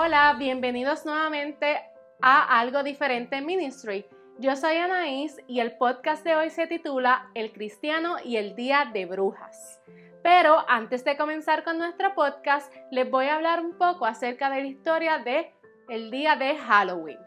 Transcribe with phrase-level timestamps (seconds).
[0.00, 1.82] Hola, bienvenidos nuevamente
[2.22, 4.06] a Algo Diferente Ministry.
[4.38, 8.88] Yo soy Anaís y el podcast de hoy se titula El Cristiano y el Día
[8.92, 9.82] de Brujas.
[10.22, 14.60] Pero antes de comenzar con nuestro podcast, les voy a hablar un poco acerca de
[14.60, 15.52] la historia de
[15.88, 17.18] el día de Halloween.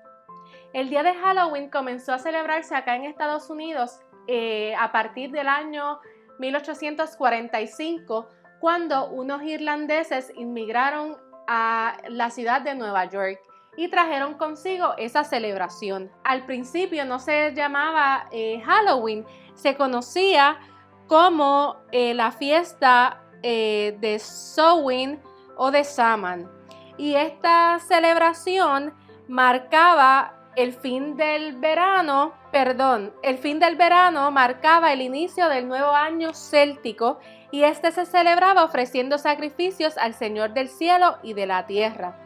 [0.71, 5.49] El día de Halloween comenzó a celebrarse acá en Estados Unidos eh, a partir del
[5.49, 5.99] año
[6.39, 8.29] 1845,
[8.61, 11.17] cuando unos irlandeses inmigraron
[11.47, 13.39] a la ciudad de Nueva York
[13.77, 16.11] y trajeron consigo esa celebración.
[16.23, 20.59] Al principio no se llamaba eh, Halloween, se conocía
[21.07, 25.19] como eh, la fiesta eh, de Samhain
[25.57, 26.49] o de Saman.
[26.97, 28.93] Y esta celebración
[29.27, 35.91] marcaba el fin del verano, perdón, el fin del verano marcaba el inicio del nuevo
[35.91, 37.19] año céltico
[37.51, 42.17] y este se celebraba ofreciendo sacrificios al Señor del cielo y de la tierra.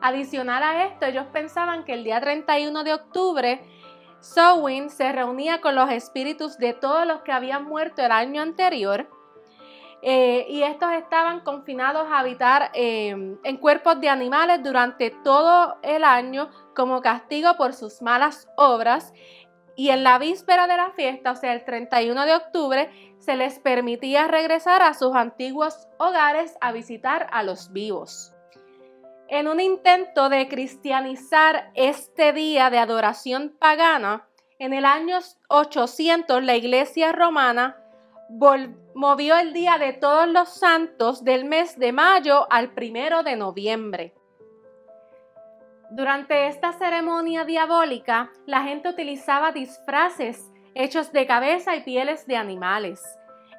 [0.00, 3.64] Adicional a esto, ellos pensaban que el día 31 de octubre,
[4.20, 9.08] Samhain se reunía con los espíritus de todos los que habían muerto el año anterior
[10.06, 16.04] eh, y estos estaban confinados a habitar eh, en cuerpos de animales durante todo el
[16.04, 19.14] año como castigo por sus malas obras.
[19.76, 23.58] Y en la víspera de la fiesta, o sea, el 31 de octubre, se les
[23.58, 28.32] permitía regresar a sus antiguos hogares a visitar a los vivos.
[29.28, 36.56] En un intento de cristianizar este día de adoración pagana, en el año 800 la
[36.56, 37.76] iglesia romana
[38.94, 44.14] movió el día de todos los santos del mes de mayo al primero de noviembre.
[45.94, 53.00] Durante esta ceremonia diabólica, la gente utilizaba disfraces hechos de cabeza y pieles de animales.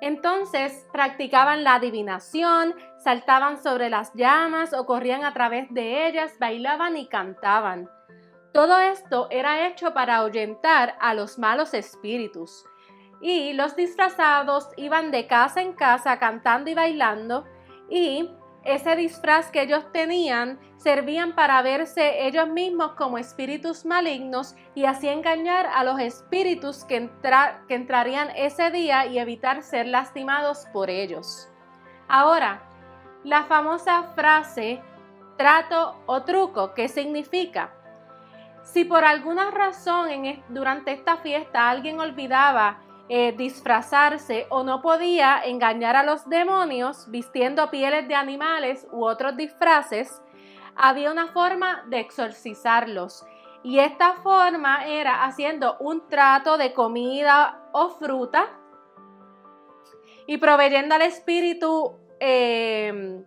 [0.02, 6.98] Entonces practicaban la adivinación, saltaban sobre las llamas o corrían a través de ellas, bailaban
[6.98, 7.90] y cantaban.
[8.54, 12.66] Todo esto era hecho para ahuyentar a los malos espíritus
[13.22, 17.46] y los disfrazados iban de casa en casa cantando y bailando
[17.90, 18.30] y
[18.66, 25.08] ese disfraz que ellos tenían servían para verse ellos mismos como espíritus malignos y así
[25.08, 27.10] engañar a los espíritus que,
[27.68, 31.50] que entrarían ese día y evitar ser lastimados por ellos.
[32.08, 32.64] Ahora,
[33.24, 34.82] la famosa frase
[35.38, 37.72] trato o truco, ¿qué significa?
[38.64, 40.10] Si por alguna razón
[40.50, 47.70] durante esta fiesta alguien olvidaba eh, disfrazarse o no podía engañar a los demonios vistiendo
[47.70, 50.22] pieles de animales u otros disfraces,
[50.76, 53.24] había una forma de exorcizarlos.
[53.64, 58.50] Y esta forma era haciendo un trato de comida o fruta
[60.28, 63.24] y proveyendo al espíritu, eh,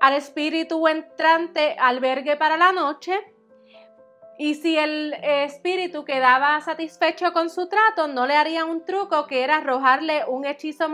[0.00, 3.34] al espíritu entrante albergue para la noche
[4.40, 9.44] y si el espíritu quedaba satisfecho con su trato, no le haría un truco que
[9.44, 10.88] era arrojarle un hechizo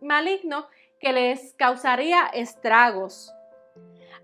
[0.00, 0.66] maligno
[0.98, 3.32] que les causaría estragos.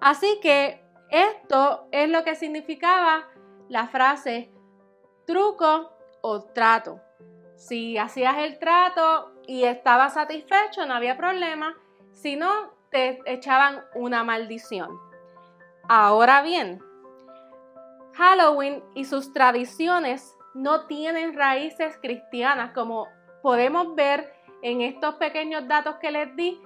[0.01, 3.29] Así que esto es lo que significaba
[3.69, 4.51] la frase
[5.25, 7.01] truco o trato.
[7.55, 11.77] Si hacías el trato y estabas satisfecho, no había problema.
[12.11, 14.99] Si no, te echaban una maldición.
[15.89, 16.83] Ahora bien,
[18.17, 23.09] Halloween y sus tradiciones no tienen raíces cristianas, como
[23.43, 24.33] podemos ver
[24.63, 26.61] en estos pequeños datos que les di.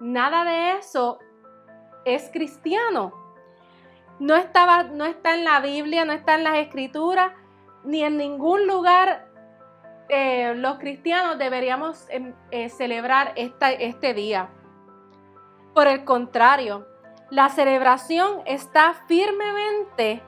[0.00, 1.18] Nada de eso
[2.04, 3.12] es cristiano.
[4.18, 7.32] No, estaba, no está en la Biblia, no está en las escrituras,
[7.84, 9.28] ni en ningún lugar
[10.08, 14.50] eh, los cristianos deberíamos em, eh, celebrar este día.
[15.74, 16.86] Por el contrario,
[17.30, 20.22] la celebración está firmemente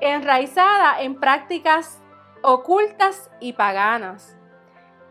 [0.00, 2.00] enraizada en prácticas
[2.42, 4.36] ocultas y paganas.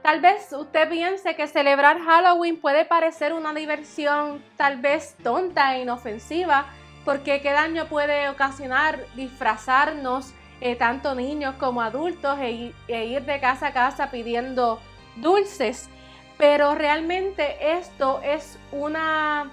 [0.04, 5.82] Tal vez usted piense que celebrar Halloween puede parecer una diversión tal vez tonta e
[5.82, 6.66] inofensiva,
[7.06, 13.40] porque qué daño puede ocasionar disfrazarnos eh, tanto niños como adultos e, e ir de
[13.40, 14.80] casa a casa pidiendo
[15.16, 15.90] dulces.
[16.38, 19.50] Pero realmente esto es una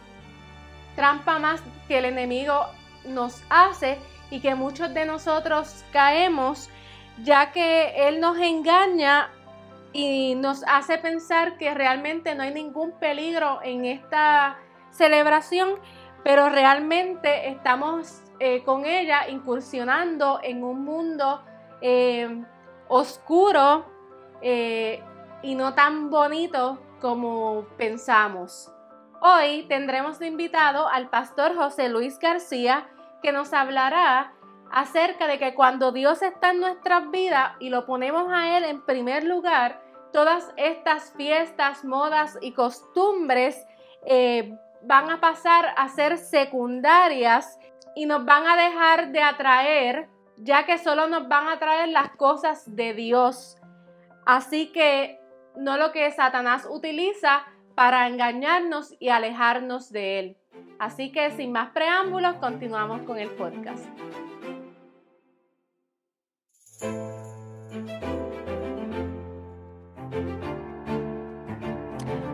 [0.97, 2.67] trampa más que el enemigo
[3.05, 3.99] nos hace
[4.31, 6.71] y que muchos de nosotros caemos,
[7.23, 9.31] ya que Él nos engaña
[9.93, 14.59] y nos hace pensar que realmente no hay ningún peligro en esta
[14.91, 15.81] celebración,
[16.23, 21.43] pero realmente estamos eh, con ella incursionando en un mundo
[21.81, 22.44] eh,
[22.88, 23.87] oscuro
[24.43, 25.03] eh,
[25.43, 28.71] y no tan bonito como pensamos.
[29.23, 32.88] Hoy tendremos de invitado al pastor José Luis García,
[33.22, 34.32] que nos hablará
[34.70, 38.84] acerca de que cuando Dios está en nuestras vidas y lo ponemos a Él en
[38.84, 39.82] primer lugar,
[40.12, 43.67] todas estas fiestas, modas y costumbres
[44.06, 47.58] eh, van a pasar a ser secundarias
[47.94, 52.11] y nos van a dejar de atraer, ya que solo nos van a traer las
[52.17, 53.56] cosas de Dios.
[54.25, 55.20] Así que
[55.56, 57.44] no lo que Satanás utiliza
[57.75, 60.37] para engañarnos y alejarnos de él.
[60.81, 63.85] Así que sin más preámbulos, continuamos con el podcast.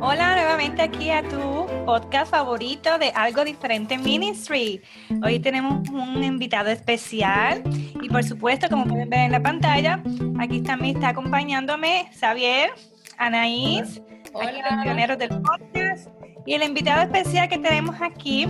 [0.01, 4.81] Hola nuevamente aquí a tu podcast favorito de Algo Diferente Ministry.
[5.25, 7.65] Hoy tenemos un invitado especial
[8.01, 10.01] y por supuesto, como pueden ver en la pantalla,
[10.39, 12.71] aquí también está acompañándome Xavier,
[13.19, 14.01] Anaís,
[14.41, 16.11] aquí los pioneros del podcast
[16.47, 18.47] y el invitado especial que tenemos aquí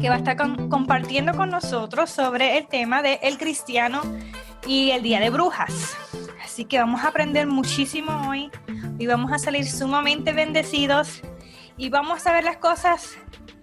[0.00, 4.02] que va a estar compartiendo con nosotros sobre el tema de el cristiano
[4.66, 5.96] y el día de brujas.
[6.44, 8.50] Así que vamos a aprender muchísimo hoy
[8.98, 11.22] y vamos a salir sumamente bendecidos
[11.78, 13.16] y vamos a ver las cosas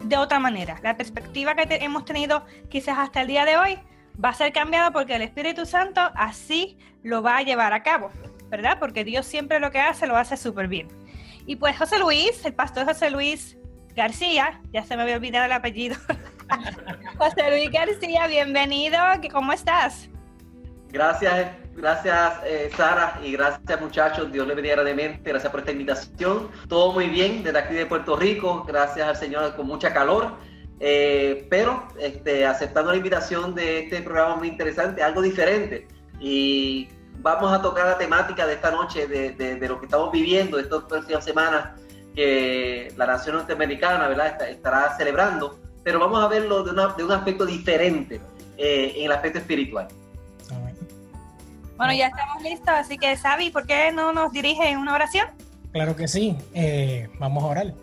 [0.03, 0.79] de otra manera.
[0.81, 3.79] La perspectiva que hemos tenido quizás hasta el día de hoy
[4.23, 8.09] va a ser cambiada porque el Espíritu Santo así lo va a llevar a cabo,
[8.49, 8.77] ¿verdad?
[8.79, 10.87] Porque Dios siempre lo que hace lo hace súper bien.
[11.51, 13.57] Y pues José Luis, el pastor José Luis
[13.93, 15.97] García, ya se me había olvidado el apellido.
[17.17, 18.97] José Luis García, bienvenido,
[19.33, 20.09] ¿cómo estás?
[20.87, 26.49] Gracias, gracias eh, Sara y gracias muchachos, Dios le bendiga grandemente, gracias por esta invitación.
[26.69, 30.37] Todo muy bien desde aquí de Puerto Rico, gracias al Señor con mucha calor,
[30.79, 35.85] eh, pero este, aceptando la invitación de este programa muy interesante, algo diferente.
[36.17, 36.87] Y
[37.19, 40.83] vamos a tocar la temática de esta noche, de, de, lo que estamos viviendo estas
[40.83, 41.69] próximas semanas
[42.15, 44.49] que la nación norteamericana ¿verdad?
[44.49, 48.19] estará celebrando, pero vamos a verlo de, de un aspecto diferente
[48.57, 49.87] eh, en el aspecto espiritual.
[51.77, 55.27] Bueno, ya estamos listos, así que Sabi, ¿por qué no nos dirige en una oración?
[55.71, 57.73] Claro que sí, eh, vamos a orar.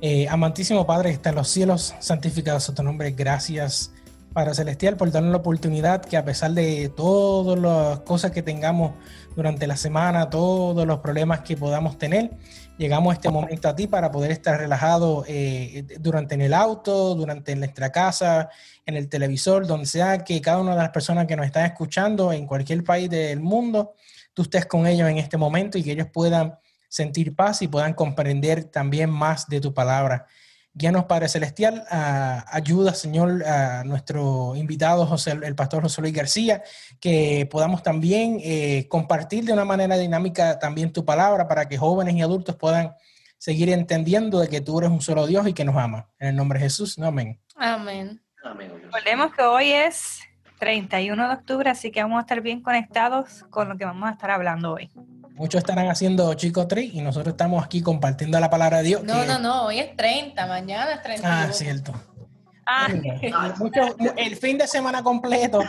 [0.00, 3.92] Eh, amantísimo Padre, está en los cielos, santificado sea tu nombre, gracias
[4.38, 8.92] Padre Celestial por darnos la oportunidad que a pesar de todas las cosas que tengamos
[9.34, 12.30] durante la semana, todos los problemas que podamos tener,
[12.76, 17.16] llegamos a este momento a ti para poder estar relajados eh, durante en el auto,
[17.16, 18.48] durante en nuestra casa,
[18.86, 22.32] en el televisor, donde sea que cada una de las personas que nos están escuchando
[22.32, 23.94] en cualquier país del mundo,
[24.34, 26.56] tú estés con ellos en este momento y que ellos puedan
[26.88, 30.26] sentir paz y puedan comprender también más de tu palabra.
[30.74, 36.62] Guíanos, Padre Celestial, ayuda, Señor, a nuestro invitado, José, el pastor José Luis García,
[37.00, 42.14] que podamos también eh, compartir de una manera dinámica también tu palabra para que jóvenes
[42.14, 42.94] y adultos puedan
[43.38, 46.08] seguir entendiendo de que tú eres un solo Dios y que nos ama.
[46.18, 47.40] En el nombre de Jesús, amén.
[47.56, 48.20] Amén.
[48.42, 50.20] Recordemos que hoy es
[50.58, 54.12] 31 de octubre, así que vamos a estar bien conectados con lo que vamos a
[54.12, 54.90] estar hablando hoy.
[55.38, 59.04] Muchos estarán haciendo Chico Tri y nosotros estamos aquí compartiendo la palabra de Dios.
[59.04, 61.42] No, no, no, hoy es 30, mañana es 30.
[61.42, 61.94] Ah, cierto.
[62.66, 62.88] Ah.
[64.16, 65.62] el fin de semana completo,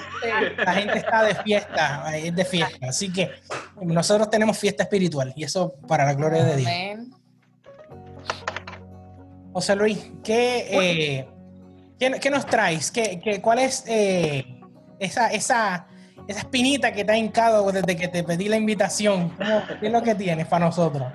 [0.58, 2.88] la gente está de fiesta, es de fiesta.
[2.90, 3.32] Así que
[3.82, 6.72] nosotros tenemos fiesta espiritual y eso para la gloria de Dios.
[9.54, 11.28] José Luis, ¿qué, eh,
[12.00, 12.92] ¿Qué, nos traes?
[12.92, 14.62] ¿Qué, qué, cuál es eh,
[15.00, 15.88] esa, esa,
[16.30, 19.36] esa espinita que te ha hincado desde que te pedí la invitación?
[19.80, 21.08] ¿Qué es lo que tienes para nosotros?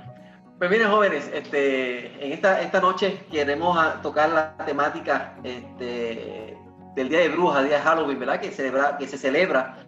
[0.59, 6.57] Pues miren jóvenes, este, en esta, esta noche queremos tocar la temática este,
[6.97, 8.41] del Día de Brujas, Día de Halloween, ¿verdad?
[8.41, 9.87] Que, celebra, que se celebra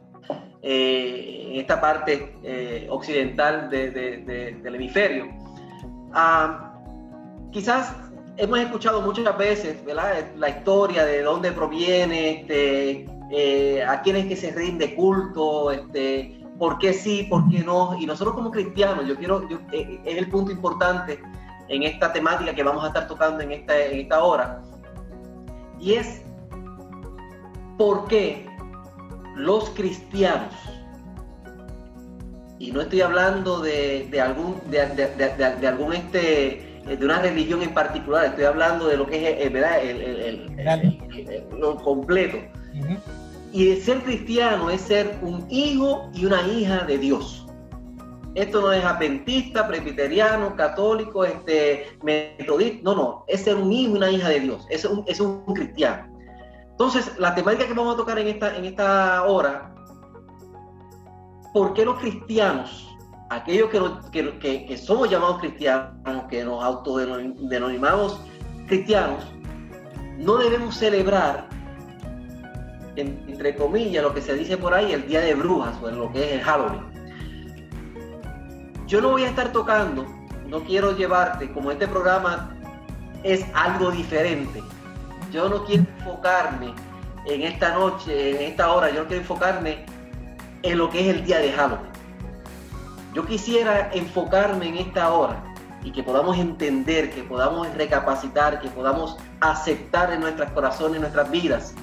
[0.63, 5.27] eh, en esta parte eh, occidental del hemisferio.
[6.13, 6.73] Ah,
[7.51, 7.93] quizás
[8.37, 9.79] hemos escuchado muchas veces
[10.37, 16.41] la historia de dónde proviene, este, eh, a quién es que se rinde culto, este,
[16.59, 17.97] por qué sí, por qué no.
[17.99, 21.21] Y nosotros como cristianos, yo quiero, eh, es el punto importante
[21.69, 24.63] en esta temática que vamos a estar tocando en esta, en esta hora.
[25.79, 26.23] Y es
[27.77, 28.47] por qué
[29.35, 30.55] los cristianos,
[32.59, 38.27] y no estoy hablando de, algún, de, de algún este, de una religión en particular,
[38.27, 39.83] estoy hablando de lo que es eh, ¿verdad?
[39.83, 40.47] El,
[41.59, 42.39] lo completo.
[43.57, 47.47] Y el ser cristiano es ser un hijo y una hija de Dios.
[48.35, 53.97] Esto no es adventista, presbiteriano, católico, este, metodista, no, no, es ser un hijo y
[53.97, 56.07] una hija de Dios, es un, es un cristiano.
[56.73, 59.75] Entonces, la temática que vamos a tocar en esta, en esta hora,
[61.55, 62.95] ¿por qué los cristianos
[63.31, 65.95] aquellos que, somos llamados cristianos,
[66.29, 68.21] que nos autodenominamos
[68.67, 69.25] cristianos
[70.19, 71.49] no debemos celebrar,
[72.97, 76.25] entre comillas, lo que se dice por ahí, el Día de Brujas o lo que
[76.25, 76.83] es el Halloween.
[78.87, 80.07] Yo no voy a estar tocando,
[80.47, 82.57] no quiero llevarte, como este programa
[83.23, 84.63] es algo diferente,
[85.33, 86.73] yo no quiero enfocarme
[87.27, 89.85] en esta noche, en esta hora, yo no quiero enfocarme
[90.63, 91.91] en lo que es el día de Halloween.
[93.13, 95.43] Yo quisiera enfocarme en esta hora
[95.83, 101.31] y que podamos entender, que podamos recapacitar, que podamos aceptar en nuestros corazones, en nuestras
[101.31, 101.75] vidas,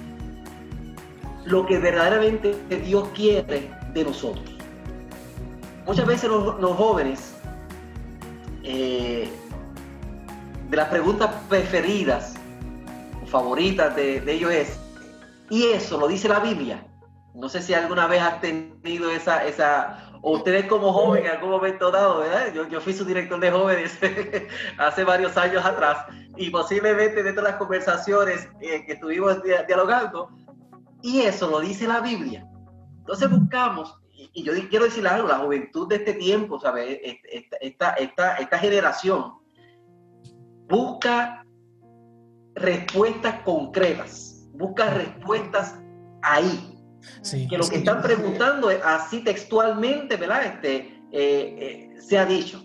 [1.46, 4.46] lo que verdaderamente Dios quiere de nosotros.
[5.86, 7.36] Muchas veces los, jóvenes,
[8.64, 9.30] eh,
[10.70, 12.36] de las preguntas preferidas
[13.22, 14.80] o favoritas de, ellos es,
[15.50, 16.86] y eso lo dice la Biblia.
[17.34, 21.50] No sé si alguna vez has tenido esa, esa o ustedes como joven en algún
[21.50, 22.54] momento dado, ¿verdad?
[22.54, 23.98] Yo, yo fui su director de jóvenes
[24.78, 26.06] hace varios años atrás
[26.38, 30.30] y posiblemente dentro de las conversaciones que estuvimos dialogando,
[31.04, 32.50] y eso lo dice la Biblia.
[33.00, 36.98] Entonces buscamos, y, yo quiero decir algo, la juventud de este tiempo, ¿sabes?
[37.62, 39.34] Esta, esta, esta generación
[40.70, 41.46] busca
[42.56, 45.78] respuestas concretas, busca respuestas
[46.22, 46.80] ahí,
[47.50, 50.46] que lo que están preguntando es así textualmente, ¿verdad?
[50.46, 50.78] Este,
[51.12, 52.64] eh, eh, se ha dicho.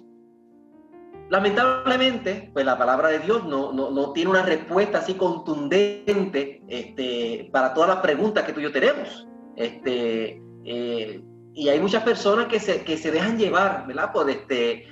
[1.30, 7.74] Lamentablemente, pues la palabra de Dios no, no, tiene una respuesta así contundente este, para
[7.74, 9.26] todas las preguntas que tú y yo tenemos.
[9.54, 14.12] Este, eh, y hay muchas personas que se, que se dejan llevar, ¿verdad?
[14.12, 14.86] Por este,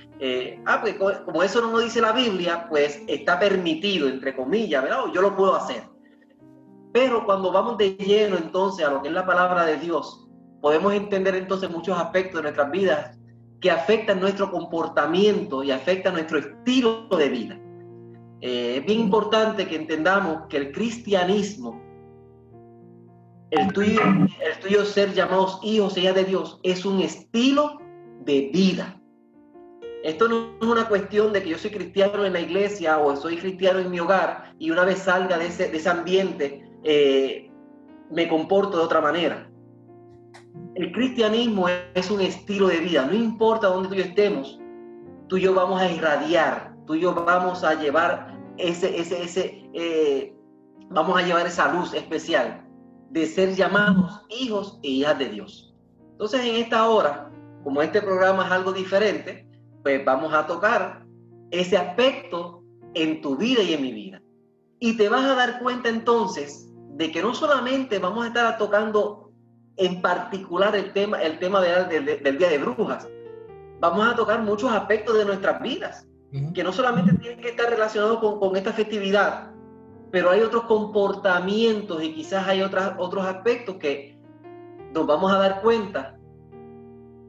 [0.66, 5.04] ah, pues como eso no lo dice la Biblia, pues está permitido, entre comillas, ¿verdad?
[5.14, 5.84] yo lo puedo hacer.
[6.92, 10.26] Pero cuando vamos de lleno entonces a lo que es la palabra de Dios,
[10.60, 13.18] podemos entender entonces muchos aspectos de nuestras vidas
[13.60, 17.60] que afectan nuestro comportamiento y afectan nuestro estilo de vida.
[18.40, 21.80] Eh, es bien importante que entendamos que el cristianismo,
[23.50, 27.78] el tuyo, ser llamados hijos y de Dios, es un estilo
[28.24, 29.00] de vida.
[30.02, 33.38] Esto no es una cuestión de que yo soy cristiano en la iglesia o soy
[33.38, 37.50] cristiano en mi hogar y una vez salga de ese, de ese ambiente eh,
[38.10, 39.50] me comporto de otra manera.
[40.76, 44.60] El cristianismo es un estilo de vida, no importa dónde tú y yo estemos,
[45.26, 49.70] tú y yo vamos a irradiar, tú y yo vamos a llevar ese, ese, ese,
[49.72, 50.36] eh,
[50.90, 52.62] vamos a llevar esa luz especial
[53.08, 55.74] de ser llamados hijos e hijas de Dios.
[56.10, 57.32] Entonces en esta hora,
[57.64, 59.48] como este programa es algo diferente,
[59.82, 61.06] pues vamos a tocar
[61.52, 64.20] ese aspecto en tu vida y en mi vida.
[64.78, 69.25] Y te vas a dar cuenta entonces de que no solamente vamos a estar tocando
[69.76, 73.08] en particular el tema, el tema del Día de Brujas,
[73.80, 76.06] vamos a tocar muchos aspectos de nuestras vidas,
[76.54, 79.52] que no solamente tienen que estar relacionados con, esta festividad,
[80.10, 84.18] pero hay otros comportamientos y quizás hay otras, otros aspectos que
[84.92, 86.18] nos vamos a dar cuenta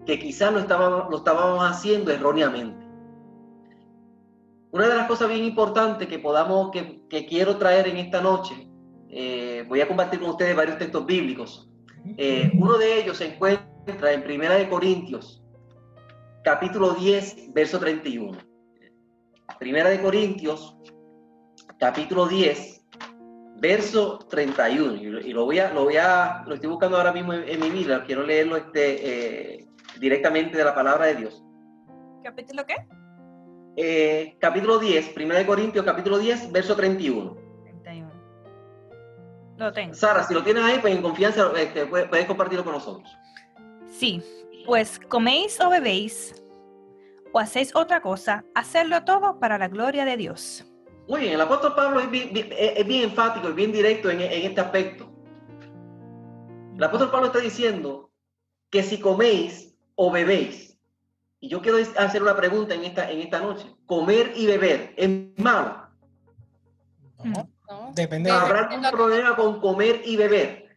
[0.05, 2.85] que quizás lo estábamos, lo estábamos haciendo erróneamente.
[4.71, 8.69] Una de las cosas bien importantes que podamos, que, que quiero traer en esta noche,
[9.09, 11.66] eh, voy a compartir con ustedes varios textos bíblicos.
[12.17, 15.43] Eh, uno de ellos se encuentra en Primera de Corintios,
[16.43, 18.37] capítulo 10, verso 31.
[19.59, 20.77] Primera de Corintios,
[21.79, 22.85] capítulo 10,
[23.59, 25.21] verso 31.
[25.21, 28.03] Y, lo voy a, lo voy a, lo estoy buscando ahora mismo en, mi vida.
[28.05, 29.67] Quiero leerlo este, eh,
[29.99, 31.43] directamente de la palabra de Dios.
[32.23, 32.75] ¿Capítulo qué?
[34.39, 37.46] capítulo 10, Primera de Corintios, capítulo 10, verso 31.
[39.57, 39.93] Lo tengo.
[39.93, 43.09] Sara, si lo tienes ahí, pues en confianza este, puedes compartirlo con nosotros.
[43.87, 44.21] Sí,
[44.65, 46.35] pues coméis o bebéis
[47.31, 50.65] o hacéis otra cosa, hacerlo todo para la gloria de Dios.
[51.07, 55.09] Muy bien, el apóstol Pablo es bien, enfático y bien directo en, este aspecto.
[56.75, 58.11] El apóstol Pablo está diciendo
[58.69, 60.77] que si coméis o bebéis,
[61.39, 65.09] y yo quiero hacer una pregunta en esta, en esta noche, ¿comer y beber es
[65.37, 65.87] malo?
[67.69, 67.91] No.
[67.93, 68.31] Depende.
[68.31, 70.67] ¿Habrá algún problema con comer y beber?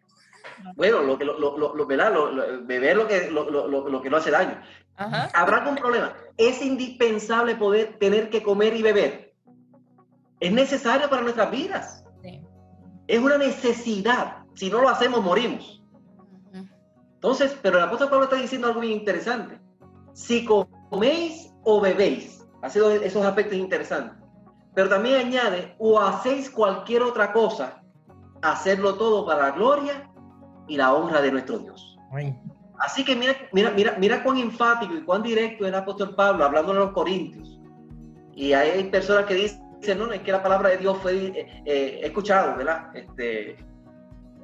[0.77, 4.61] Bueno, lo que lo, lo, lo, beber lo que lo, que no hace daño.
[4.97, 6.13] ¿Habrá algún problema?
[6.37, 9.35] Es indispensable poder tener que comer y beber.
[10.41, 12.05] Es necesario para nuestras vidas.
[13.07, 14.45] Es una necesidad.
[14.55, 15.83] Si no lo hacemos, morimos.
[17.15, 19.61] Entonces, pero el apóstol Pablo está diciendo algo bien interesante.
[20.15, 24.20] Si coméis o bebéis, ha sido esos aspectos interesantes.
[24.75, 27.83] Pero también añade, o hacéis cualquier otra cosa,
[28.43, 30.11] hacerlo todo para la gloria
[30.69, 31.99] y la honra de nuestro Dios.
[32.79, 36.45] Así que mira, mira, mira, mira cuán enfático y cuán directo es el apóstol Pablo
[36.45, 37.61] hablando a los corintios.
[38.35, 41.63] Y hay personas que dicen dicen, no, es que la palabra de Dios fue eh,
[41.65, 42.95] eh, escuchado, ¿verdad?
[42.95, 43.57] Este,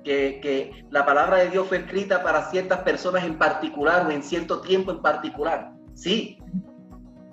[0.03, 4.23] que, que, la palabra de Dios fue escrita para ciertas personas en particular o en
[4.23, 5.73] cierto tiempo en particular.
[5.95, 6.39] Sí,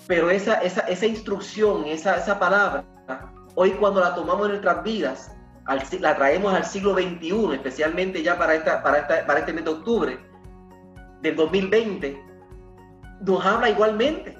[0.07, 2.83] pero esa, esa, esa instrucción, esa, esa palabra,
[3.55, 5.31] hoy cuando la tomamos en nuestras vidas,
[5.99, 9.71] la traemos al siglo XXI, especialmente ya para, esta, para, esta, para este mes de
[9.71, 10.19] octubre
[11.21, 12.21] del 2020,
[13.25, 14.37] nos habla igualmente.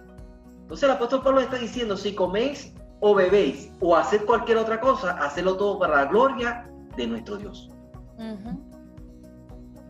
[0.64, 5.12] Entonces el apóstol Pablo está diciendo, si coméis o bebéis o haced cualquier otra cosa,
[5.12, 7.70] hacedlo todo para la gloria de nuestro Dios.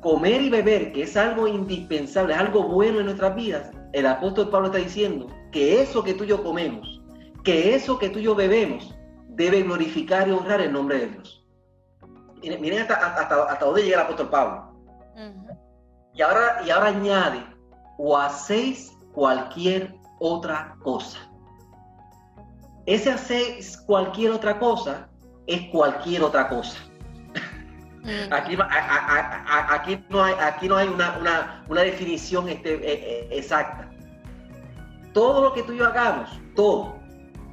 [0.02, 4.50] Comer y beber, que es algo indispensable, es algo bueno en nuestras vidas, el apóstol
[4.50, 7.02] Pablo está diciendo que eso que tú y yo comemos,
[7.44, 8.94] que eso que tú y yo bebemos,
[9.30, 11.46] debe glorificar y honrar el nombre de Dios.
[12.42, 14.74] Miren, hasta, hasta, hasta, dónde llega el apóstol Pablo.
[16.14, 17.42] y, ahora, y ahora añade,
[17.98, 21.20] o hacéis cualquier otra cosa.
[22.86, 25.08] Ese hacéis cualquier otra cosa
[25.48, 26.78] es cualquier otra cosa.
[28.32, 33.93] Aquí, aquí, no hay, aquí no hay una, una, definición este, eh, eh, exacta.
[35.14, 36.96] Todo lo que tú y yo hagamos, todo,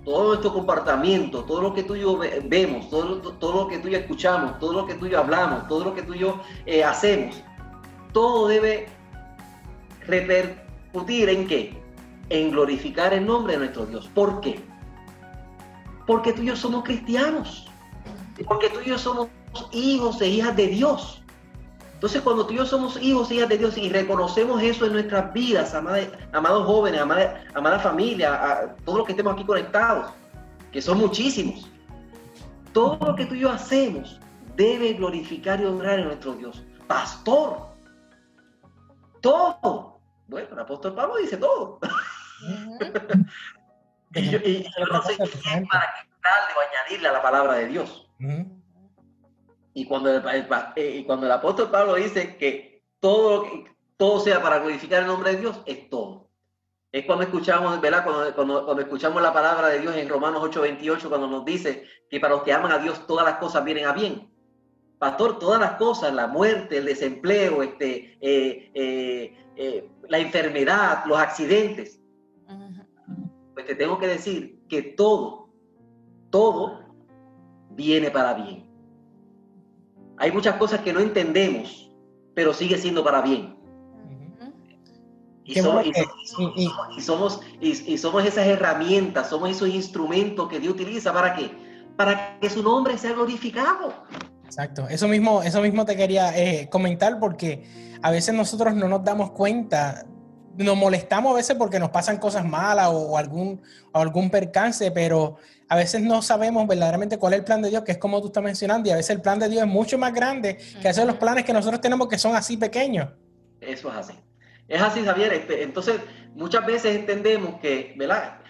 [0.05, 3.89] todo nuestro comportamiento, todo lo que tú y yo vemos, todo, todo lo que tú
[3.89, 6.21] y yo escuchamos, todo lo que tú y yo hablamos, todo lo que tú y
[6.21, 7.43] yo eh, hacemos,
[8.13, 8.89] todo debe
[10.07, 11.83] repercutir en qué?
[12.31, 14.09] En glorificar el nombre de nuestro Dios.
[14.15, 14.61] ¿Por qué?
[16.07, 17.69] Porque tú y yo somos cristianos.
[18.47, 19.29] Porque tú y yo somos
[19.73, 21.20] hijos e hijas de Dios.
[22.01, 24.95] Entonces, cuando tú y yo somos hijos e hijas de Dios y reconocemos eso en
[24.95, 30.11] nuestras vidas, amados jóvenes, amada, amada familia, a todos los que estemos aquí conectados,
[30.73, 31.69] que son muchísimos,
[32.73, 34.19] todo lo que tú y yo hacemos
[34.57, 36.65] debe glorificar y honrar a nuestro Dios.
[36.87, 37.67] Pastor,
[39.21, 40.01] todo.
[40.27, 41.81] Bueno, el apóstol Pablo dice todo.
[44.15, 44.39] y, yo,
[44.91, 48.09] no sé quién para quitarle o añadirle a la palabra de Dios.
[49.73, 50.23] Y cuando el,
[50.77, 53.47] eh, y cuando el apóstol Pablo dice que todo,
[53.97, 56.29] todo sea para glorificar el nombre de Dios, es todo.
[56.93, 58.05] Es cuando escuchamos, ¿verdad?
[58.05, 62.19] Cuando, cuando, cuando escuchamos la palabra de Dios en Romanos 8:28, cuando nos dice que
[62.19, 64.29] para los que aman a Dios todas las cosas vienen a bien.
[64.99, 68.71] Pastor, todas las cosas, la muerte, el desempleo, este, eh,
[69.57, 72.01] eh, la enfermedad, los accidentes.
[73.55, 75.49] Pues te tengo que decir que todo,
[76.31, 76.81] todo
[77.71, 78.70] viene para bien.
[80.21, 81.91] Hay muchas cosas que no entendemos,
[82.35, 83.57] pero sigue siendo para bien.
[85.45, 91.51] Y somos, y, somos, esas herramientas, somos esos instrumentos que Dios utiliza para qué?
[91.97, 93.95] Para que su nombre sea glorificado.
[94.45, 99.03] Exacto, eso mismo, eso mismo te quería eh, comentar porque a veces nosotros no nos
[99.03, 100.05] damos cuenta,
[100.57, 105.39] nos molestamos a veces porque nos pasan cosas malas o, algún, o algún percance, pero
[105.71, 108.27] a veces no sabemos verdaderamente cuál es el plan de Dios, que es como tú
[108.27, 111.07] estás mencionando, y a veces el plan de Dios es mucho más grande que esos
[111.07, 113.09] los planes que nosotros tenemos que son así pequeños.
[113.61, 114.15] Eso es así.
[114.67, 115.33] Es así, Javier.
[115.33, 116.01] Este, entonces,
[116.35, 118.41] muchas veces entendemos que, ¿verdad?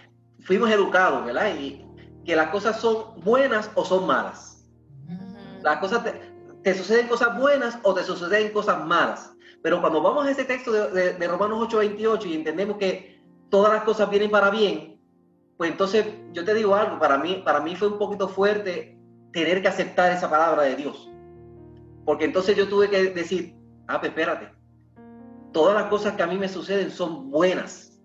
[0.45, 1.53] Fuimos educados, ¿verdad?
[1.59, 1.85] Y
[2.25, 4.65] que las cosas son buenas o son malas.
[5.61, 6.03] Las cosas
[6.63, 9.31] te, suceden cosas buenas o te suceden cosas malas.
[9.61, 13.71] Pero cuando vamos a ese texto de, de, de Romanos 8:28 y entendemos que todas
[13.71, 14.90] las cosas vienen para bien,
[15.61, 18.97] pues entonces yo te digo algo, para mí, para mí fue un poquito fuerte
[19.31, 21.07] tener que aceptar esa palabra de Dios.
[22.03, 23.55] Porque entonces yo tuve que decir,
[23.87, 24.51] ah, pues espérate,
[25.51, 28.01] todas las cosas que a mí me suceden son buenas,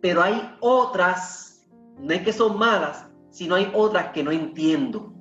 [0.00, 1.64] pero hay otras,
[2.00, 5.14] no es que son malas, sino hay otras que no entiendo,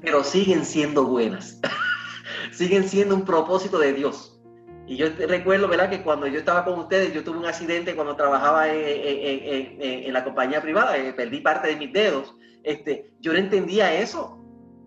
[0.00, 1.60] pero siguen siendo buenas,
[2.52, 4.39] siguen siendo un propósito de Dios.
[4.86, 5.88] Y yo recuerdo, ¿verdad?
[5.88, 10.60] Que cuando yo estaba con ustedes, yo tuve un accidente cuando trabajaba en, la compañía
[10.60, 12.34] privada, eh, perdí parte de mis dedos.
[12.64, 14.36] Este, yo no entendía eso.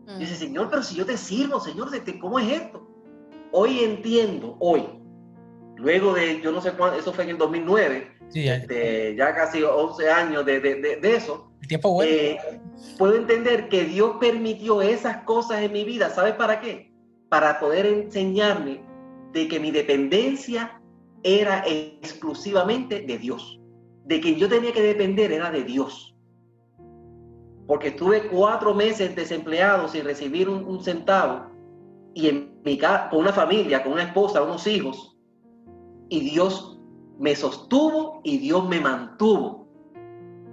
[0.06, 2.86] Yo decía, Señor, pero si yo te sirvo, Señor, ¿cómo es esto?
[3.52, 4.84] Hoy entiendo, hoy,
[5.78, 10.10] luego de, yo no sé cuándo, eso fue en el 2009, este, ya casi 11
[10.10, 11.54] años de, eso.
[11.68, 12.12] tiempo bueno.
[12.12, 12.38] Eh,
[12.98, 16.10] puedo entender que Dios permitió esas cosas en mi vida.
[16.10, 16.92] ¿Sabes para qué?
[17.30, 18.84] Para poder enseñarme
[19.34, 20.80] de que mi dependencia
[21.24, 23.60] era exclusivamente de Dios.
[24.06, 26.16] De que yo tenía que depender era de Dios.
[27.68, 31.48] Porque estuve cuatro meses desempleado sin recibir un, centavo
[32.14, 35.18] y en mi casa, con una familia, con una esposa, unos hijos.
[36.10, 36.80] Y Dios
[37.20, 39.68] me sostuvo y Dios me mantuvo.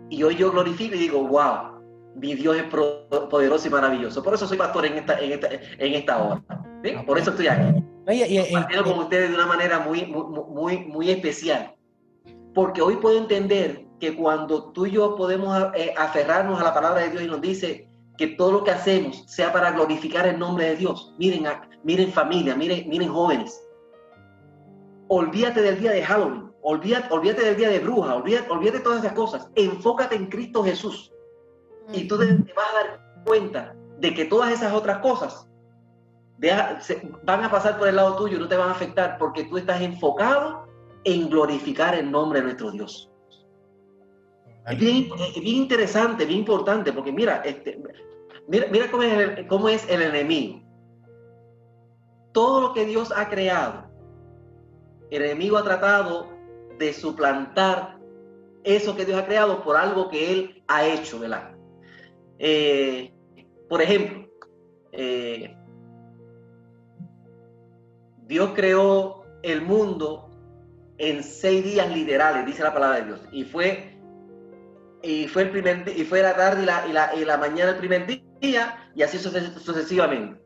[0.09, 1.81] Y hoy yo glorifico y digo, wow,
[2.17, 4.23] mi Dios es poderoso y maravilloso.
[4.23, 6.43] Por eso soy pastor en esta, en esta, en esta hora.
[7.05, 7.85] Por eso estoy aquí.
[8.09, 11.75] Y, con ustedes de una manera muy, muy, muy especial.
[12.55, 17.03] Porque hoy puedo entender que cuando tú y yo podemos eh, aferrarnos a la palabra
[17.03, 20.67] de Dios y nos dice que todo lo que hacemos sea para glorificar el nombre
[20.67, 21.15] de Dios.
[21.19, 21.47] Miren,
[21.85, 23.63] miren familia, miren, miren jóvenes.
[25.09, 29.01] Olvídate del día de Halloween, olvídate, olvídate del día de bruja, olvídate, olvídate de todas
[29.01, 29.49] esas cosas.
[29.55, 31.13] Enfócate en Cristo Jesús.
[31.93, 35.50] Y tú te vas a dar cuenta de que todas esas otras cosas
[37.25, 39.81] van a pasar por el lado tuyo, no te van a afectar porque tú estás
[39.83, 40.67] enfocado
[41.05, 43.11] en glorificar el nombre de nuestro Dios.
[44.67, 45.09] Es bien,
[45.43, 47.81] interesante, bien importante, porque mira, este,
[48.47, 50.63] mira, mira cómo, es el, cómo es el enemigo.
[52.33, 53.91] Todo lo que Dios ha creado,
[55.11, 56.29] el enemigo ha tratado
[56.79, 57.99] de suplantar
[58.65, 61.55] eso que Dios ha creado por algo que Él ha hecho, ¿verdad?
[62.39, 63.13] Eh,
[63.69, 64.29] por ejemplo,
[64.93, 65.57] eh,
[68.31, 70.31] Dios creó el mundo
[70.99, 73.21] en seis días literales, dice la palabra de Dios.
[73.33, 73.99] Y fue,
[75.03, 78.07] y fue el primer y fue la tarde y la, y la, mañana el primer
[78.41, 80.41] día, y así sucesivamente.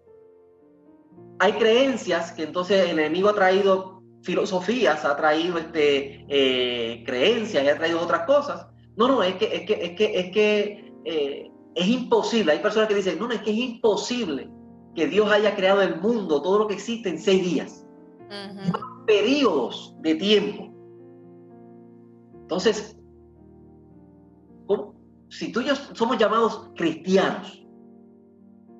[1.40, 7.68] Hay creencias que entonces el enemigo ha traído filosofías, ha traído este, eh, creencias y
[7.68, 8.66] ha traído otras cosas.
[8.97, 12.53] No, no, es que es que es que es que eh, es imposible.
[12.53, 14.49] Hay personas que dicen, no, no, es que es imposible
[14.94, 17.87] que Dios haya creado el mundo, todo lo que existe en seis días.
[19.07, 20.72] Periodos de tiempo.
[22.42, 22.96] Entonces,
[25.28, 27.66] si tú y yo somos llamados cristianos,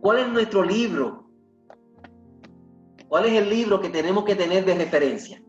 [0.01, 1.29] ¿cuál es nuestro libro?
[3.09, 5.43] ¿Cuál es el libro que tenemos que tener de referencia?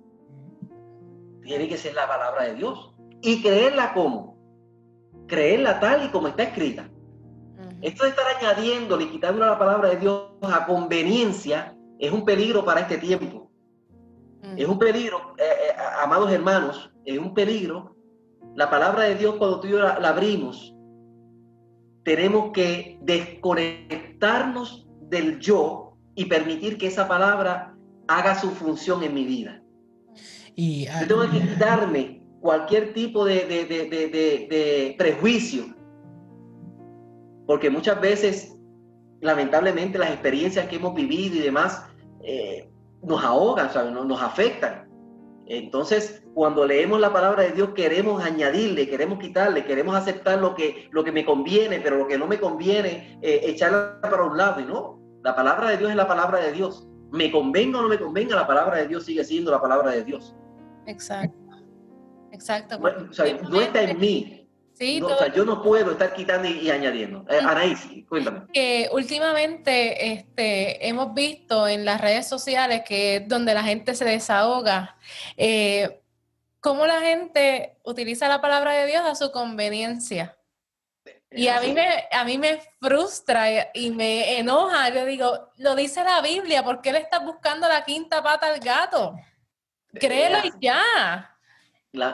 [1.43, 2.95] Tiene que ser la palabra de Dios.
[3.21, 4.37] Y creerla como?
[5.27, 6.89] Creerla tal y como está escrita.
[7.81, 12.63] Esto de estar añadiendo y quitando la palabra de Dios a conveniencia es un peligro
[12.63, 13.51] para este tiempo.
[14.57, 17.95] Es un peligro, eh, eh, amados hermanos, es un peligro.
[18.55, 20.73] La palabra de Dios cuando tú y yo la, abrimos,
[22.03, 27.75] tenemos que desconectarnos del yo y permitir que esa palabra
[28.07, 29.61] haga su función en mi vida.
[30.55, 35.75] Y, yo tengo que quitarme cualquier tipo de, de, de prejuicio
[37.45, 38.55] porque muchas veces,
[39.21, 41.85] lamentablemente, las experiencias que hemos vivido y demás
[42.23, 42.69] eh,
[43.03, 44.85] nos ahogan, Nos, nos afectan.
[45.47, 50.89] Entonces, cuando leemos la palabra de Dios, queremos añadirle, queremos quitarle, queremos aceptar lo que,
[50.91, 54.59] lo que me conviene, pero lo que no me conviene, eh, echarla para un lado.
[54.59, 56.87] Y no, la palabra de Dios es la palabra de Dios.
[57.11, 60.03] Me convenga o no me convenga, la palabra de Dios sigue siendo la palabra de
[60.03, 60.35] Dios.
[60.87, 61.37] Exacto.
[62.31, 62.77] Exacto.
[62.81, 64.44] o sea, no está en mí,
[64.75, 67.25] Sí, o sea, yo no puedo estar quitando y, añadiendo.
[67.29, 68.41] Eh, Anaís, cuéntame.
[68.51, 74.03] Que últimamente este, hemos visto en las redes sociales que es donde la gente se
[74.03, 74.97] desahoga,
[75.37, 76.01] eh,
[76.59, 80.37] cómo la gente utiliza la palabra de Dios a su conveniencia.
[81.31, 84.89] Y a mí me, a mí me frustra y me enoja.
[84.89, 88.59] Yo digo, lo dice la Biblia, ¿por qué le estás buscando la quinta pata al
[88.59, 89.15] gato?
[89.93, 91.34] Créelo y ya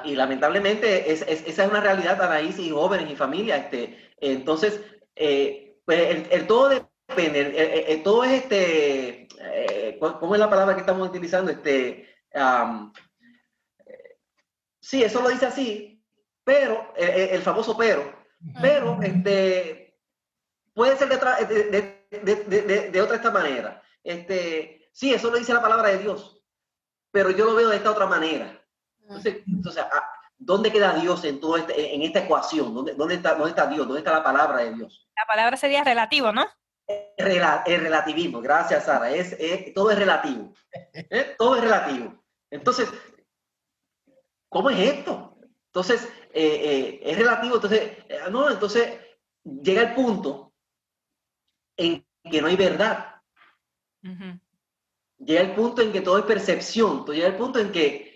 [0.03, 3.65] y lamentablemente esa es una realidad, Anaís, y jóvenes y familias.
[3.65, 4.81] Este, entonces,
[5.15, 6.69] eh, pues el, todo
[7.07, 11.51] depende, el, todo es este, eh, ¿cómo es la palabra que estamos utilizando?
[11.51, 12.07] Este,
[14.79, 16.03] sí, eso lo dice así,
[16.43, 18.13] pero, el, famoso pero,
[18.61, 19.97] pero este,
[20.73, 23.81] puede ser de, de, de, otra esta manera.
[24.03, 26.43] Este, sí, eso lo dice la palabra de Dios,
[27.11, 28.60] pero yo lo veo de esta otra manera.
[29.15, 32.73] Entonces, ah, ¿dónde queda Dios en, todo este, en esta ecuación?
[32.73, 33.85] ¿Dónde, dónde, está, ¿Dónde está Dios?
[33.85, 35.07] ¿Dónde está la palabra de Dios?
[35.15, 36.47] La palabra sería relativo, ¿no?
[37.17, 39.35] El, relativismo, gracias Sara, es,
[39.73, 40.53] todo es relativo.
[40.93, 41.35] ¿eh?
[41.37, 42.23] Todo es relativo.
[42.49, 42.89] Entonces,
[44.49, 45.37] ¿cómo es esto?
[45.67, 47.97] Entonces, eh, eh, es relativo, entonces,
[48.29, 48.99] no, entonces
[49.43, 50.53] llega el punto
[51.77, 53.21] en que no hay verdad.
[55.17, 58.10] Llega el punto en que todo es percepción, llega el punto en que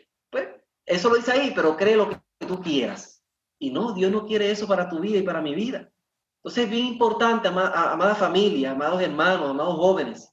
[0.85, 3.23] eso lo dice ahí, pero cree lo que tú quieras.
[3.57, 5.89] Y no, Dios no quiere eso para tu vida y para mi vida.
[6.37, 10.31] Entonces es bien importante, amada, familia, amados hermanos, amados jóvenes,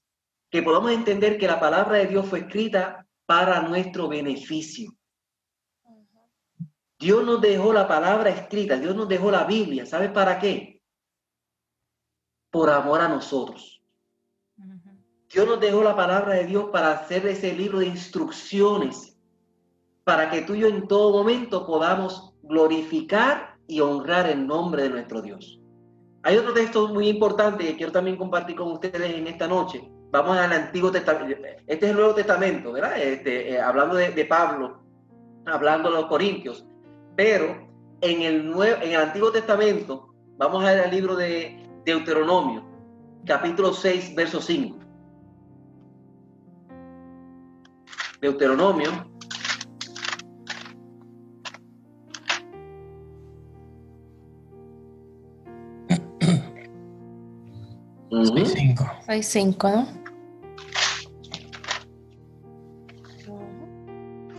[0.50, 4.92] que podamos entender que la palabra de Dios fue escrita para nuestro beneficio.
[6.98, 9.86] Dios nos dejó la palabra escrita, Dios nos dejó la Biblia.
[9.86, 10.82] ¿Sabes para qué?
[12.50, 13.82] Por amor a nosotros.
[15.32, 19.11] Dios nos dejó la palabra de Dios para hacer ese libro de instrucciones
[20.04, 24.90] para que tú y yo en todo momento podamos glorificar y honrar el nombre de
[24.90, 25.60] nuestro Dios.
[26.24, 29.88] Hay otro texto muy importante que quiero también compartir con ustedes en esta noche.
[30.10, 31.36] Vamos al Antiguo Testamento.
[31.66, 33.00] Este es el Nuevo Testamento, ¿verdad?
[33.00, 34.82] Este, eh, hablando de, Pablo,
[35.46, 36.66] hablando de los Corintios.
[37.16, 37.68] Pero
[38.00, 42.64] en el, Nuevo, en el Antiguo Testamento, vamos a ver el libro de Deuteronomio,
[43.24, 44.78] capítulo 6, verso 5.
[48.20, 49.11] Deuteronomio.
[58.12, 58.44] Ujú.
[58.44, 58.84] 5.
[59.06, 59.88] 6.5, ¿no?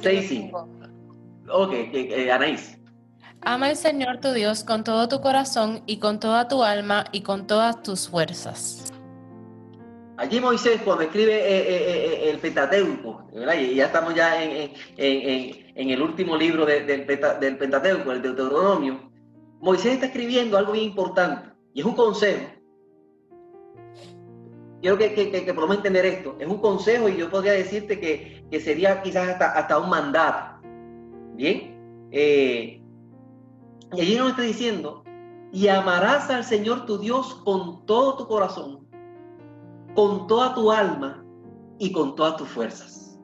[0.02, 0.70] 6, 5.
[1.50, 2.78] Ok, eh, eh, Anaís.
[3.42, 7.22] Ama al Señor tu Dios con todo tu corazón y con toda tu alma y
[7.22, 8.92] con todas tus fuerzas.
[10.18, 13.56] Allí Moisés, cuando escribe eh, eh, eh, el Pentateuco, ¿verdad?
[13.56, 17.58] y ya estamos ya en, en- en- en el último libro de- del, Penta- del
[17.58, 19.12] Pentateuco, el Deuteronomio,
[19.60, 22.46] Moisés está escribiendo algo bien importante, y es un consejo.
[24.84, 26.36] Quiero que, que, que, que podamos entender esto.
[26.39, 30.62] Es un consejo y yo podría decirte que, que sería quizás hasta, hasta un mandato.
[31.36, 32.10] ¿Bien?
[32.12, 32.84] Eh,
[33.93, 35.06] y allí nos está diciendo,
[35.54, 38.86] y amarás al Señor tu Dios con todo tu corazón,
[39.96, 41.24] con toda tu alma
[41.80, 43.17] y con todas tus fuerzas.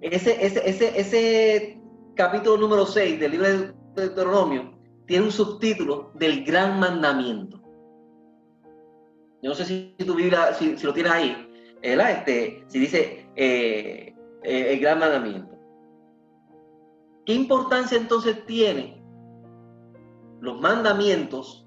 [0.00, 1.82] Ese, ese, ese, ese
[2.14, 4.72] capítulo número 6 del libro de Deuteronomio
[5.06, 7.61] tiene un subtítulo del gran mandamiento.
[9.42, 12.12] Yo no sé si tu Biblia, si, lo tienes ahí, ¿verdad?
[12.12, 15.58] Este, si dice eh, eh, el gran mandamiento.
[17.26, 19.02] ¿Qué importancia entonces tiene
[20.40, 21.66] los mandamientos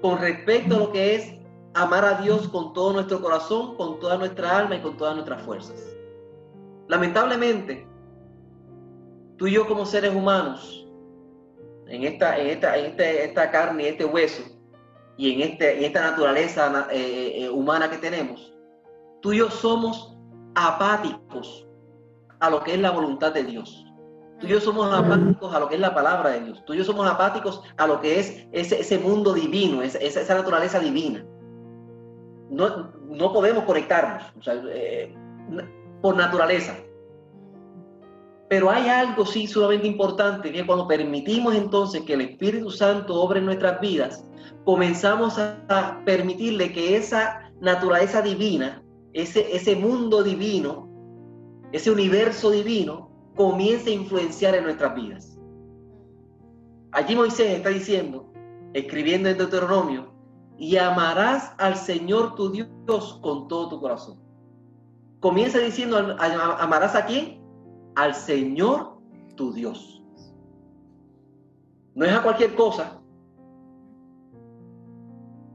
[0.00, 1.34] con respecto a lo que es
[1.74, 5.42] amar a Dios con todo nuestro corazón, con toda nuestra alma y con todas nuestras
[5.42, 5.96] fuerzas?
[6.88, 7.86] Lamentablemente,
[9.36, 10.86] tú y yo como seres humanos,
[11.86, 14.42] en esta, en esta, en este- esta carne y este hueso,
[15.16, 18.52] y en, este, en esta naturaleza na- eh, eh, humana que tenemos,
[19.22, 20.16] tú y yo somos
[20.54, 21.66] apáticos
[22.40, 23.80] a lo que es la voluntad de Dios.
[24.40, 26.62] Tú y yo somos apáticos a lo que es la palabra de Dios.
[26.66, 30.34] Tú y yo somos apáticos a lo que es ese, ese mundo divino, esa, esa-
[30.34, 31.24] naturaleza divina.
[32.50, 35.14] No, no podemos conectarnos o sea, eh,
[36.02, 36.76] por naturaleza.
[38.48, 43.40] Pero hay algo sí sumamente importante, que cuando permitimos entonces que el Espíritu Santo obre
[43.40, 44.24] en nuestras vidas,
[44.64, 50.88] comenzamos a, permitirle que esa naturaleza divina, ese, ese mundo divino,
[51.72, 55.38] ese universo divino, comience a influenciar en nuestras vidas.
[56.92, 58.32] Allí Moisés está diciendo,
[58.74, 60.12] escribiendo en Deuteronomio,
[60.56, 64.20] y amarás al Señor tu Dios con todo tu corazón.
[65.18, 67.43] Comienza diciendo, "Am- am- ¿amarás a quién?
[67.96, 68.98] Al Señor
[69.36, 70.02] tu Dios.
[71.94, 73.00] No es a cualquier cosa.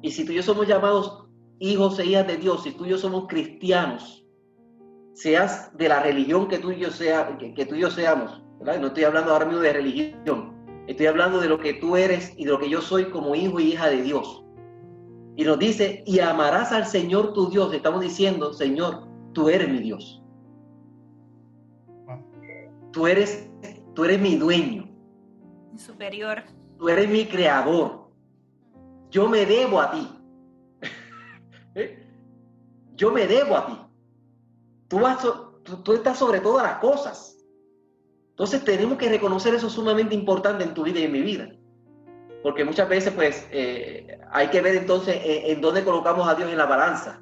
[0.01, 1.25] Y si tú y yo somos llamados
[1.59, 4.25] hijos e hijas de Dios, si tú y yo somos cristianos,
[5.13, 8.87] seas de la religión que tú y yo, sea, que, tú y yo seamos, no
[8.87, 10.55] estoy hablando ahora mismo de religión,
[10.87, 13.59] estoy hablando de lo que tú eres y de lo que yo soy como hijo
[13.59, 14.45] y hija de Dios.
[15.35, 17.73] Y nos dice, y amarás al Señor tu Dios.
[17.73, 20.18] Estamos diciendo, Señor, tú eres mi Dios.
[22.91, 23.49] Tú eres,
[23.93, 24.89] tú eres mi dueño.
[25.77, 26.43] Superior.
[26.77, 28.09] Tú eres mi creador.
[29.09, 30.07] Yo me debo a ti.
[31.75, 32.07] ¿Eh?
[32.95, 33.79] Yo me debo a ti.
[34.87, 35.19] Tú, vas
[35.63, 37.37] tú, tú estás sobre todas las cosas.
[38.31, 41.49] Entonces tenemos que reconocer eso sumamente importante en tu vida y en mi vida.
[42.41, 46.49] Porque muchas veces pues eh, hay que ver entonces en, en dónde colocamos a Dios
[46.49, 47.21] en la balanza.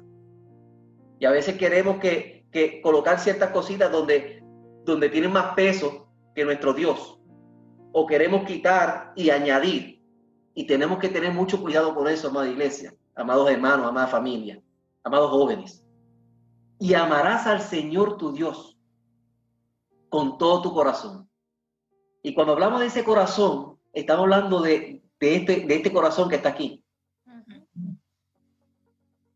[1.18, 4.37] Y a veces queremos que, que colocar ciertas cositas donde,
[4.92, 7.20] donde tienen más peso que nuestro Dios.
[7.92, 10.02] O queremos quitar y añadir.
[10.54, 14.60] Y tenemos que tener mucho cuidado con eso, amada iglesia, amados hermanos, amada familia,
[15.04, 15.84] amados jóvenes.
[16.80, 18.78] Y amarás al Señor tu Dios
[20.08, 21.28] con todo tu corazón.
[22.22, 26.36] Y cuando hablamos de ese corazón, estamos hablando de, de este, de este corazón que
[26.36, 26.84] está aquí.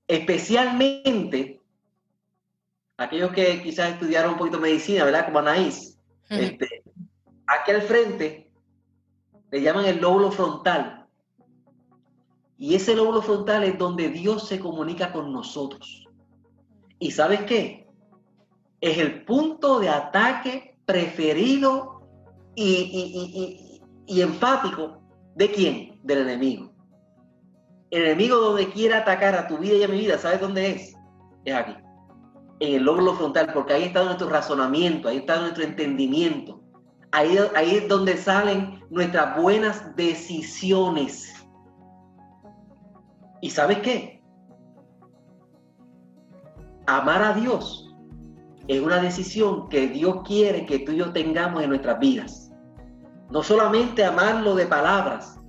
[0.08, 1.61] Especialmente
[2.96, 5.26] aquellos que quizás estudiaron un poquito medicina, ¿verdad?
[5.26, 5.98] Como Anaís.
[6.28, 6.82] Este,
[7.46, 8.50] aquí al frente
[9.50, 11.06] le llaman el lóbulo frontal.
[12.56, 16.06] Y ese lóbulo frontal es donde Dios se comunica con nosotros.
[16.98, 17.88] ¿Y sabes qué?
[18.80, 22.02] Es el punto de ataque preferido
[22.54, 25.02] y, y- y- y- y enfático
[25.34, 26.00] de quién?
[26.02, 26.72] Del enemigo.
[27.90, 30.94] El enemigo donde quiera atacar a tu vida y a mi vida, ¿sabes dónde es?
[31.44, 31.74] Es aquí,
[32.62, 36.60] en el lóbulo frontal, porque ahí está nuestro razonamiento, ahí está nuestro entendimiento.
[37.10, 41.44] Ahí, ahí es donde salen nuestras buenas decisiones.
[43.40, 44.22] ¿Y sabes qué?
[46.86, 47.92] Amar a Dios
[48.68, 52.52] es una decisión que Dios quiere que tú y yo tengamos en nuestras vidas.
[53.32, 55.40] No solamente amarlo de palabras,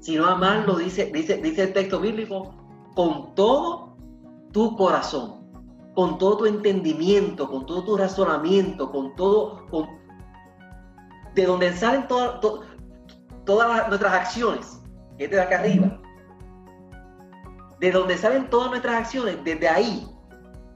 [0.00, 2.54] sino amarlo, dice, dice, dice el texto bíblico,
[2.94, 3.96] con todo
[4.52, 5.39] tu corazón,
[6.00, 9.86] con todo tu entendimiento, con todo tu razonamiento, con todo, con,
[11.34, 12.40] de donde salen todas
[13.44, 14.80] todas nuestras acciones,
[15.18, 16.00] que es de acá arriba,
[17.80, 20.08] de donde salen todas nuestras acciones, desde ahí,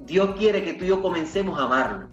[0.00, 2.10] Dios quiere que tú y yo comencemos a amarlo.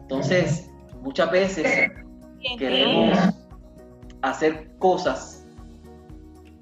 [0.00, 0.68] Entonces,
[1.02, 1.92] muchas veces
[2.58, 3.16] queremos
[4.22, 5.46] hacer cosas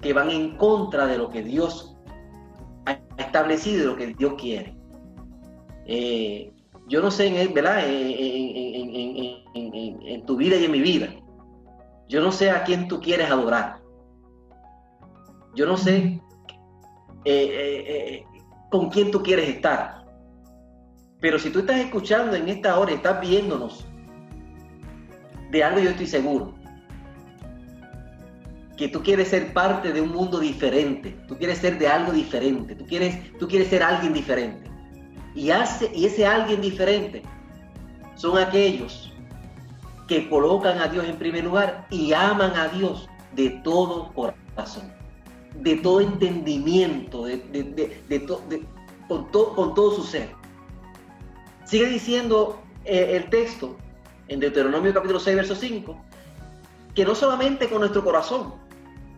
[0.01, 1.92] que van en contra de lo que Dios
[3.17, 4.75] establecido lo que Dios quiere.
[5.85, 6.51] Eh,
[6.87, 7.83] yo no sé, en, ¿verdad?
[7.85, 9.43] En,
[10.25, 11.09] tu vida y en mi vida.
[12.07, 13.81] Yo no sé a quién tú quieres adorar.
[15.55, 16.21] Yo no sé
[17.25, 18.25] eh, eh,
[18.69, 20.05] con quién tú quieres estar.
[21.19, 23.85] Pero si tú estás escuchando en esta hora y estás viéndonos,
[25.51, 26.53] de algo yo estoy seguro.
[28.77, 31.15] Que tú quieres ser parte de un mundo diferente.
[31.27, 32.75] Tú quieres ser de algo diferente.
[32.75, 34.69] Tú quieres, tú quieres ser alguien diferente.
[35.35, 37.23] Y, hace, y ese alguien diferente
[38.15, 39.11] son aquellos
[40.07, 44.91] que colocan a Dios en primer lugar y aman a Dios de todo corazón,
[45.55, 48.01] de todo entendimiento, de,
[49.07, 50.29] con, con, todo su ser.
[51.65, 53.77] Sigue diciendo eh, el texto
[54.27, 55.97] en Deuteronomio capítulo 6, verso 5,
[56.93, 58.53] que no solamente con nuestro corazón,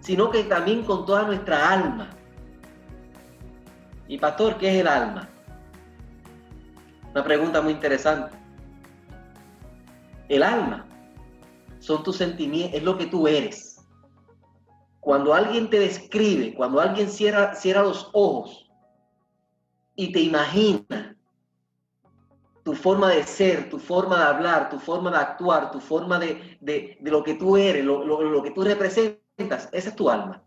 [0.06, 2.12] sino que también con toda nuestra alma.
[4.08, 5.28] Y pastor, ¿qué es el alma?
[7.12, 8.38] Una pregunta muy interesante.
[10.30, 10.86] El alma
[11.80, 13.84] son tus sentimientos, es lo que tú eres.
[15.00, 18.70] Cuando alguien te describe, cuando alguien cierra, cierra los ojos
[19.96, 21.18] y te imagina
[22.62, 26.98] tu forma de ser, tu forma de hablar, tu forma de actuar, tu forma de,
[27.02, 30.44] lo que tú eres, lo, que tú representas, esa es tu alma.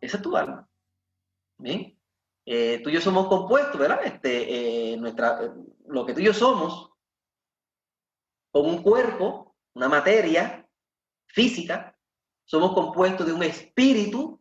[0.00, 0.68] Esa es tu alma.
[2.44, 4.00] Eh, tú y yo somos compuestos, ¿verdad?
[4.04, 5.52] Este, eh, nuestra,
[5.86, 6.92] lo que tú y yo somos,
[8.52, 10.68] con un cuerpo, una materia
[11.26, 11.98] física,
[12.44, 14.40] somos compuestos de un espíritu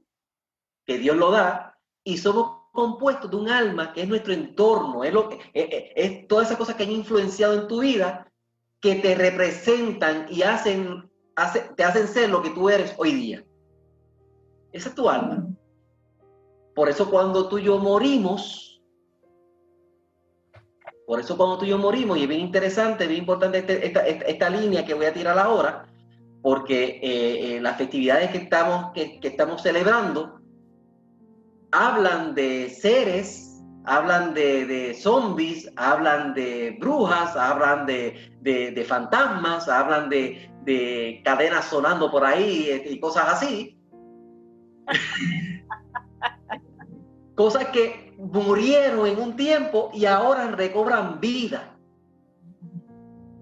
[0.86, 5.12] que Dios lo da y somos compuestos de un alma que es nuestro entorno, es,
[5.12, 8.32] lo es, todas esas cosas que han influenciado en tu vida
[8.80, 11.10] que te representan y hacen,
[11.76, 13.45] te hacen ser lo que tú eres hoy día.
[14.75, 15.47] Esa es tu alma.
[16.75, 18.81] Por eso cuando tú y yo morimos,
[21.07, 24.49] por eso cuando tú y yo morimos, y es bien interesante, bien importante este, esta,
[24.49, 25.85] línea que voy a tirar ahora,
[26.41, 30.41] porque eh, eh, las festividades que estamos, que, estamos celebrando
[31.71, 41.63] hablan de seres, hablan de, zombies, hablan de brujas, hablan de, fantasmas, hablan de, cadenas
[41.63, 43.75] sonando por ahí eh, y cosas así.
[47.36, 51.78] cosas que murieron en un tiempo y ahora recobran vida.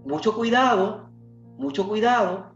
[0.05, 1.09] Mucho cuidado,
[1.57, 2.53] mucho cuidado,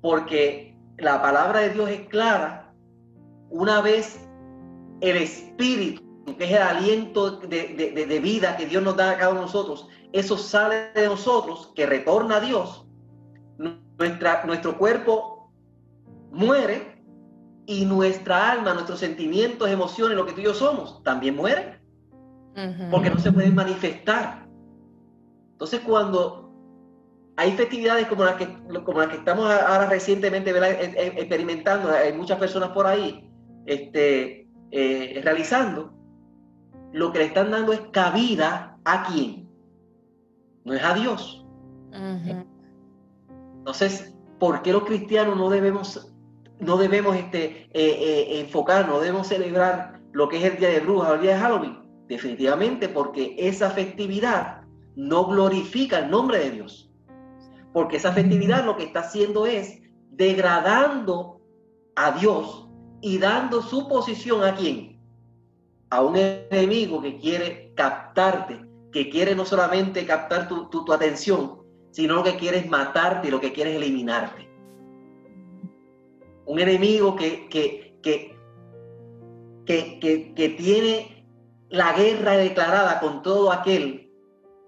[0.00, 2.72] porque la palabra de Dios es clara.
[3.50, 4.26] Una vez
[5.00, 6.02] el Espíritu,
[6.38, 9.88] que es el aliento de, vida que Dios nos da a cada uno de nosotros,
[10.12, 12.86] eso sale de nosotros, que retorna a Dios,
[13.98, 15.50] nuestra, nuestro cuerpo
[16.30, 16.91] muere
[17.72, 21.80] y nuestra alma, nuestros sentimientos, emociones, lo que tú y yo somos, también mueren.
[22.90, 24.46] Porque no se pueden manifestar.
[25.52, 26.52] Entonces, cuando
[27.36, 28.46] hay festividades como las que,
[28.84, 33.30] como las que estamos ahora recientemente e, e, experimentando, hay muchas personas por ahí
[33.64, 35.94] este, eh, realizando,
[36.92, 39.48] lo que le están dando es cabida a quién?
[40.64, 41.46] No es a Dios.
[43.56, 46.11] Entonces, ¿por qué los cristianos no debemos
[46.62, 51.10] no debemos este, eh, eh, enfocarnos, debemos celebrar lo que es el Día de Brujas
[51.10, 51.78] o el Día de Halloween.
[52.08, 54.62] Definitivamente porque esa festividad
[54.94, 56.90] no glorifica el nombre de Dios.
[57.72, 61.40] Porque esa festividad lo que está haciendo es degradando
[61.96, 62.68] a Dios
[63.00, 65.00] y dando su posición a quién?
[65.90, 68.60] A un enemigo que quiere captarte,
[68.92, 73.52] que quiere no solamente captar tu, tu atención, sino que quiere matarte y lo que
[73.52, 74.51] quiere es eliminarte
[76.46, 78.36] un enemigo que, que, que,
[79.66, 81.26] que, tiene
[81.68, 84.10] la guerra declarada con todo aquel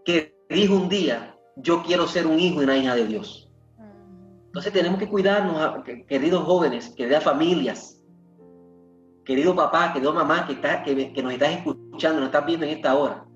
[0.04, 3.50] que dijo un día, yo quiero ser un hijo y una hija de Dios.
[4.46, 8.00] Entonces tenemos que cuidarnos, queridos jóvenes, queridas familias,
[9.24, 12.72] querido papá, querido mamá que, está, que, que nos estás escuchando, nos estás viendo en
[12.72, 13.26] esta hora.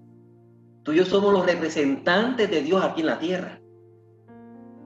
[0.85, 3.61] Tú y yo somos los representantes de Dios aquí en la tierra.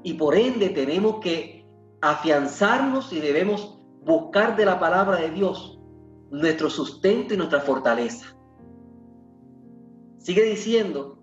[0.03, 1.62] Y por ende tenemos que
[2.03, 5.79] afianzarnos y debemos buscar de la palabra de Dios
[6.31, 8.37] nuestro sustento y nuestra fortaleza.
[10.19, 11.19] Sigue diciendo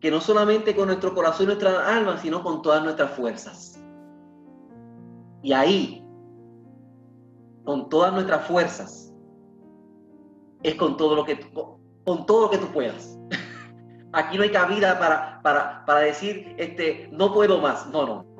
[0.00, 3.80] que no solamente con nuestro corazón y nuestra alma, sino con todas nuestras fuerzas.
[5.42, 6.04] Y ahí,
[7.64, 9.12] con todas nuestras fuerzas,
[10.62, 13.18] es con todo lo que tú, con todo lo que tú puedas.
[14.12, 17.88] Aquí no hay cabida para, para, para decir, este, no puedo más.
[17.90, 18.31] No, no,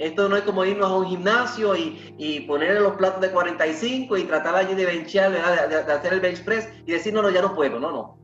[0.00, 4.16] esto no es como irnos a un gimnasio y, y ponerle los platos de 45
[4.16, 7.42] y tratar allí de benchar, de, hacer el bench press y decir, no, no, ya
[7.42, 7.78] no puedo.
[7.78, 8.18] No, no.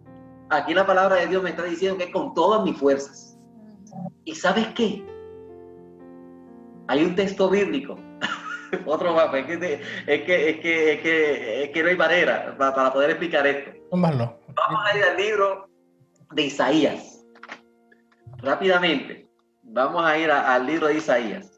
[0.48, 3.38] Aquí la palabra de Dios me está diciendo que es con todas mis fuerzas.
[4.24, 5.04] ¿Y sabes qué?
[6.88, 7.98] Hay un texto bíblico.
[8.86, 9.74] Otro más, es que,
[10.06, 13.72] es que, es que, es que, no hay manera para, poder explicar esto.
[14.54, 15.68] Vamos a ir al libro
[16.32, 17.22] de Isaías.
[18.38, 19.28] Rápidamente.
[19.62, 21.55] Vamos a ir al libro de Isaías.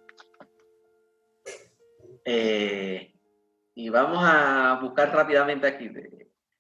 [2.31, 3.15] Eh,
[3.75, 5.91] y vamos a buscar rápidamente aquí.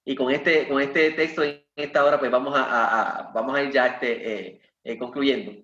[0.02, 3.70] Y con este, con este texto en esta hora, pues vamos a, vamos a ir
[3.70, 5.62] ya este, eh, eh, concluyendo.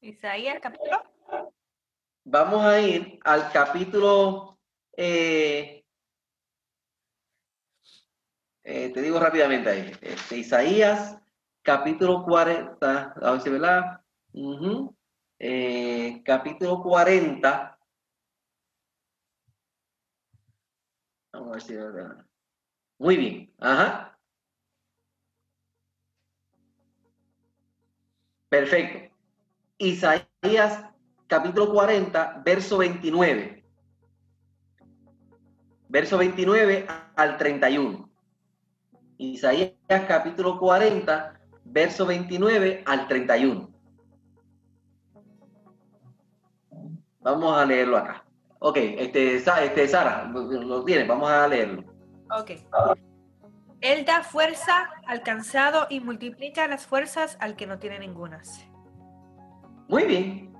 [0.00, 1.02] Isaías, capítulo.
[2.22, 4.56] Vamos a ir al capítulo.
[4.94, 5.82] te
[8.62, 9.92] digo rápidamente ahí.
[10.00, 11.18] Este, Isaías,
[11.62, 13.14] capítulo 40.
[13.20, 14.00] A ver si, ¿verdad?
[15.40, 17.78] Eh, capítulo 40.
[21.32, 21.74] Vamos a ver si
[22.98, 23.54] Muy bien.
[23.58, 24.18] Ajá.
[28.48, 29.14] Perfecto.
[29.78, 30.84] Isaías
[31.28, 33.64] capítulo 40, verso 29.
[35.88, 38.10] Verso 29 al 31.
[39.18, 39.72] Isaías
[40.08, 43.77] capítulo 40, verso 29 al 31.
[47.30, 48.24] Vamos a leerlo acá.
[48.60, 51.84] Ok, este, este Sara, lo tiene, vamos a leerlo.
[52.36, 52.52] Ok.
[53.82, 58.66] Él da fuerza al cansado y multiplica las fuerzas al que no tiene ningunas.
[59.88, 60.56] Muy bien.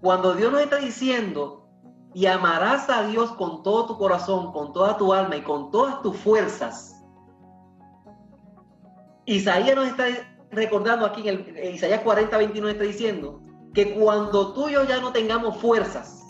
[0.00, 1.68] Cuando Dios nos está diciendo,
[2.14, 6.00] y amarás a Dios con todo tu corazón, con toda tu alma y con todas
[6.00, 7.04] tus fuerzas,
[9.26, 10.06] Isaías nos está
[10.50, 13.45] recordando aquí en, el, Isaías 40, 29 está diciendo,
[13.76, 16.24] que cuando tú y yo ya no tengamos fuerzas,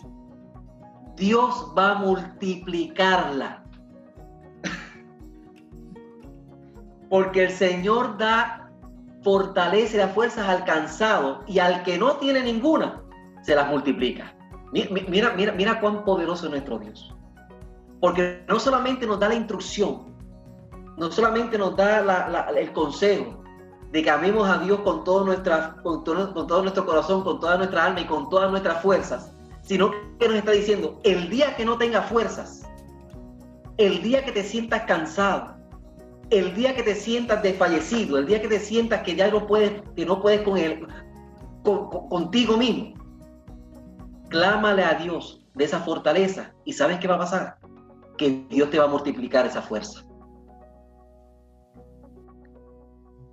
[1.15, 3.63] Dios va a multiplicarla.
[7.09, 8.69] Porque el Señor da,
[9.23, 13.01] fortalece las fuerzas al cansado y al que no tiene ninguna,
[13.43, 14.35] se las multiplica.
[14.73, 17.15] Mira, mira, mira cuán poderoso es nuestro Dios.
[18.01, 20.13] Porque no solamente nos da la instrucción,
[20.97, 23.41] no solamente nos da el consejo,
[23.91, 25.25] de que amemos a Dios con todo,
[25.83, 29.31] con, todo, con todo nuestro corazón, con toda nuestra alma y con todas nuestras fuerzas,
[29.61, 32.67] sino que nos está diciendo, el día que no tengas fuerzas,
[33.77, 35.55] el día que te sientas cansado,
[36.29, 39.81] el día que te sientas desfallecido, el día que te sientas que ya no puedes,
[39.95, 40.85] que no puedes con él,
[41.63, 42.93] contigo mismo,
[44.29, 47.57] clámale a Dios de esa fortaleza y ¿sabes qué va a pasar?
[48.17, 50.06] Que Dios te va a multiplicar esa fuerza.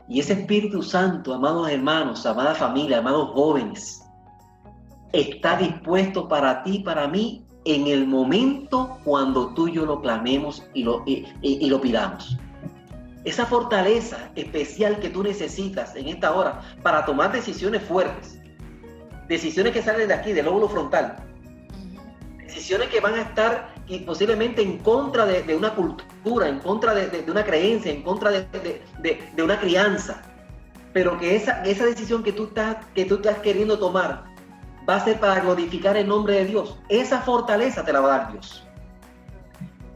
[0.08, 4.04] Y ese Espíritu Santo, amados hermanos, amada familia, amados jóvenes,
[5.12, 10.62] está dispuesto para ti, para mí, en el momento cuando tú y yo lo clamemos
[10.74, 12.36] y lo, y, lo pidamos.
[13.24, 18.38] Esa fortaleza especial que tú necesitas en esta hora para tomar decisiones fuertes,
[19.28, 21.16] decisiones que salen de aquí, del lóbulo frontal,
[22.36, 27.24] decisiones que van a estar y posiblemente en contra de, una cultura, en contra de,
[27.30, 30.22] una creencia, en contra de, una crianza,
[30.92, 34.24] pero que esa, esa decisión que tú, estás, que tú estás queriendo tomar
[34.88, 36.78] va a ser para glorificar el nombre de Dios.
[36.88, 38.66] Esa fortaleza te la va a dar Dios.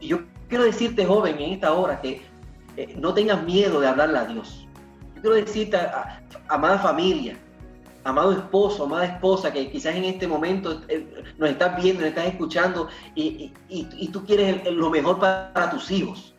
[0.00, 2.22] Y yo quiero decirte, joven, en esta hora, que
[2.76, 4.66] eh, no tengas miedo de hablarle a Dios.
[5.16, 5.78] Yo quiero decirte,
[6.48, 7.38] amada familia,
[8.04, 12.26] amado esposo, amada esposa, que quizás en este momento eh, nos estás viendo, nos estás
[12.26, 13.52] escuchando y,
[14.12, 16.34] tú quieres lo mejor para, tus hijos.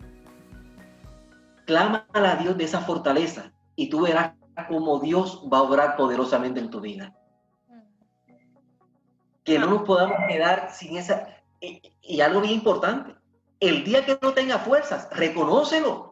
[1.65, 4.33] Clama a Dios de esa fortaleza y tú verás
[4.67, 7.13] cómo Dios va a obrar poderosamente en tu vida.
[9.43, 11.27] Que no nos podamos quedar sin esa...
[11.61, 13.15] Y, y algo bien importante,
[13.59, 16.08] el día que no tenga fuerzas, reconócelo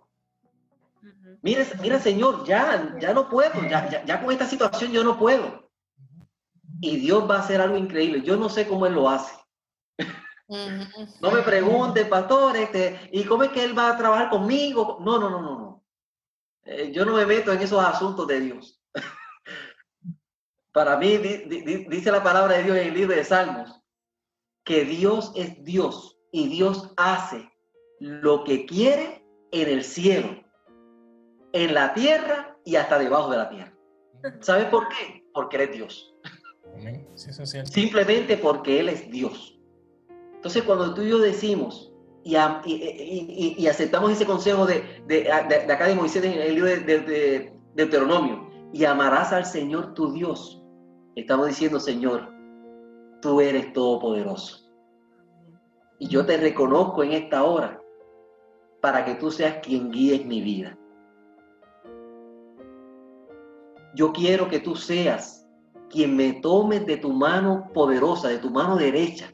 [1.42, 5.70] Mira, mira Señor, ya, ya no puedo, ya, ya, con esta situación yo no puedo.
[6.82, 8.22] Y Dios va a hacer algo increíble.
[8.22, 9.34] Yo no sé cómo Él lo hace.
[10.48, 14.98] no me pregunte, pastor, este, ¿y cómo es que Él va a trabajar conmigo?
[15.02, 15.84] No, no, no, no, no.
[16.64, 18.82] eh, yo no me meto en esos asuntos de Dios.
[20.72, 23.82] Para mí, dice la palabra de Dios en el libro de Salmos,
[24.64, 27.52] que Dios es Dios y Dios hace
[28.00, 30.44] lo que quiere en el cielo,
[31.54, 33.74] en la tierra y hasta debajo de la tierra.
[34.42, 35.24] ¿Sabes por qué?
[35.34, 36.16] Porque Él es Dios.
[37.66, 39.60] Simplemente porque Él es Dios.
[40.36, 41.92] Entonces, cuando tú y yo decimos
[42.24, 42.36] y,
[43.58, 48.48] y, aceptamos ese consejo de, de, acá de Moisés en el libro de, de Deuteronomio,
[48.74, 50.62] y amarás al Señor tu Dios,
[51.16, 52.30] estamos diciendo, Señor,
[53.22, 54.68] tú eres todopoderoso.
[56.00, 57.82] Y yo te reconozco en esta hora
[58.82, 60.78] para que tú seas quien guíes mi vida.
[63.98, 65.44] Yo quiero que tú seas
[65.90, 69.34] quien me tomes de tu mano poderosa, de tu mano derecha,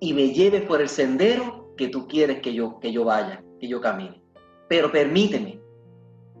[0.00, 3.68] y me lleves por el sendero que tú quieres que yo, que yo vaya, que
[3.68, 4.22] yo camine.
[4.70, 5.60] Pero permíteme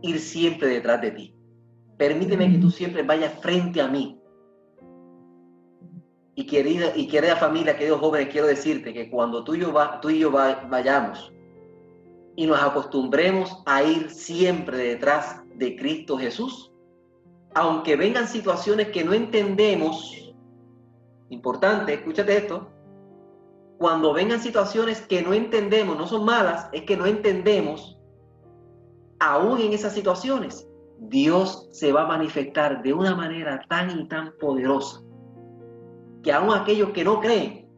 [0.00, 1.34] ir siempre detrás de ti.
[1.98, 4.18] Permíteme que tú siempre vayas frente a mí.
[6.34, 10.08] Y querida, y querida familia, queridos jóvenes, quiero decirte que cuando tú y yo, tú
[10.08, 11.30] y yo vayamos
[12.36, 16.71] y nos acostumbremos a ir siempre detrás de Cristo Jesús,
[17.54, 20.34] aunque vengan situaciones que no entendemos,
[21.28, 22.68] importante, escúchate esto,
[23.78, 27.98] cuando vengan situaciones que no entendemos, no son malas, es que no entendemos,
[29.18, 34.32] aún en esas situaciones, Dios se va a manifestar de una manera tan y tan
[34.38, 35.02] poderosa
[36.22, 37.68] que aún aquellos que no creen,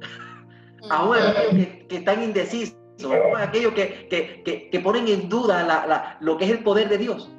[0.90, 6.64] aún aquellos que, están indecisos, aún aquellos que, ponen en duda lo que es el
[6.64, 7.35] poder de Dios,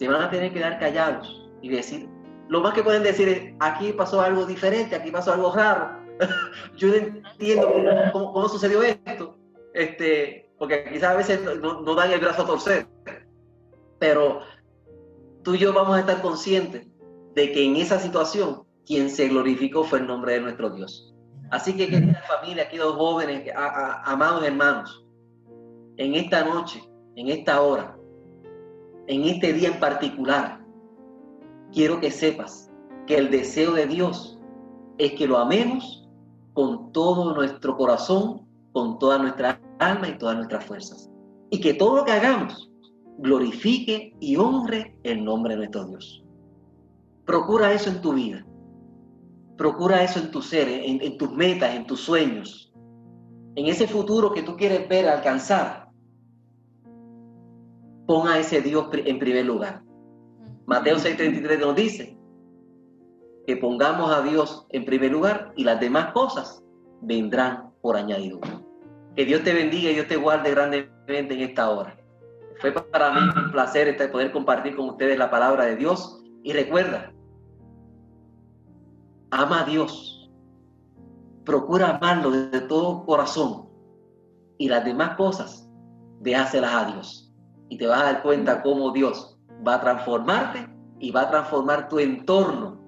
[0.00, 2.08] se van a tener que dar callados y decir,
[2.48, 5.90] lo más que pueden decir es, aquí pasó algo diferente, aquí pasó algo raro,
[6.78, 7.70] yo no entiendo
[8.10, 9.36] cómo, sucedió esto,
[9.74, 12.86] este, porque quizás a veces no, dan el brazo a torcer,
[13.98, 14.40] pero
[15.42, 16.86] tú y yo vamos a estar conscientes
[17.34, 21.14] de que en esa situación quien se glorificó fue el nombre de nuestro Dios.
[21.50, 25.04] Así que querida familia, queridos jóvenes, amados hermanos,
[25.98, 26.82] en esta noche,
[27.16, 27.99] en esta hora,
[29.06, 30.60] en este día en particular,
[31.72, 32.70] quiero que sepas
[33.06, 34.38] que el deseo de Dios
[34.98, 36.08] es que lo amemos
[36.52, 41.10] con todo nuestro corazón, con toda nuestra alma y todas nuestras fuerzas.
[41.50, 42.70] Y que todo lo que hagamos
[43.18, 46.24] glorifique y honre el nombre de nuestro Dios.
[47.24, 48.46] Procura eso en tu vida.
[49.56, 52.70] Procura eso en tu ser, en, en tus metas, en tus sueños,
[53.56, 55.79] en ese futuro que tú quieres ver alcanzar
[58.10, 59.84] ponga a ese Dios en primer lugar.
[60.66, 62.18] Mateo 6:33 nos dice
[63.46, 66.60] que pongamos a Dios en primer lugar y las demás cosas
[67.02, 68.60] vendrán por añadidura.
[69.14, 71.96] Que Dios te bendiga y Dios te guarde grandemente en esta hora.
[72.58, 76.52] Fue para mí un placer este, poder compartir con ustedes la palabra de Dios y
[76.52, 77.12] recuerda,
[79.30, 80.28] ama a Dios,
[81.44, 83.68] procura amarlo de todo corazón
[84.58, 85.70] y las demás cosas
[86.18, 87.29] déjaselas a Dios
[87.70, 90.66] y te vas a dar cuenta cómo Dios va a transformarte
[90.98, 92.78] y va a transformar tu entorno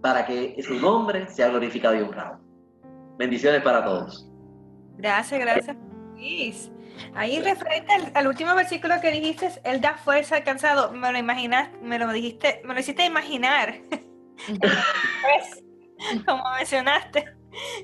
[0.00, 2.40] para que su nombre sea glorificado y honrado.
[3.18, 4.28] Bendiciones para todos.
[4.96, 5.76] Gracias, gracias.
[6.14, 6.72] Luis.
[7.14, 10.92] Ahí referente al, último versículo que dijiste, Él da fuerza al cansado.
[10.92, 13.80] Me lo imaginas, me lo dijiste, me lo hiciste imaginar.
[14.48, 15.64] pues,
[16.24, 17.36] como mencionaste.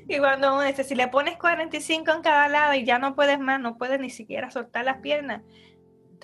[0.07, 3.39] Y cuando uno dice, si le pones 45 en cada lado y ya no puedes
[3.39, 5.41] más, no puedes ni siquiera soltar las piernas,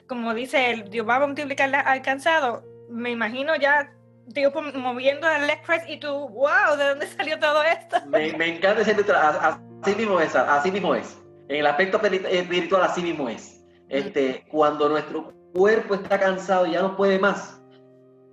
[0.08, 3.92] como dice el Dios va a multiplicar alcanzado, me imagino ya
[4.34, 7.98] Dios moviendo el leg press y tú, wow, ¿de dónde salió todo esto?
[8.08, 11.18] Me, encanta ese así mismo es, así mismo es.
[11.48, 13.64] En el aspecto espiritual así mismo es.
[13.88, 17.60] Este, cuando nuestro cuerpo está cansado y ya no puede más,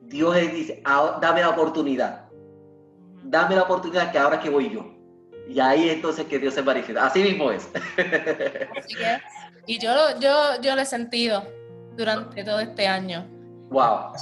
[0.03, 0.83] Dios le dice,
[1.21, 2.27] dame la oportunidad.
[3.25, 4.95] Dame la oportunidad que ahora que voy yo.
[5.49, 7.07] Y ahí entonces que Dios se manifiesta.
[7.07, 7.71] Así mismo es.
[9.67, 11.56] y yo, yo, yo lo he sentido
[11.97, 13.27] durante todo este año.
[13.71, 14.13] Wow.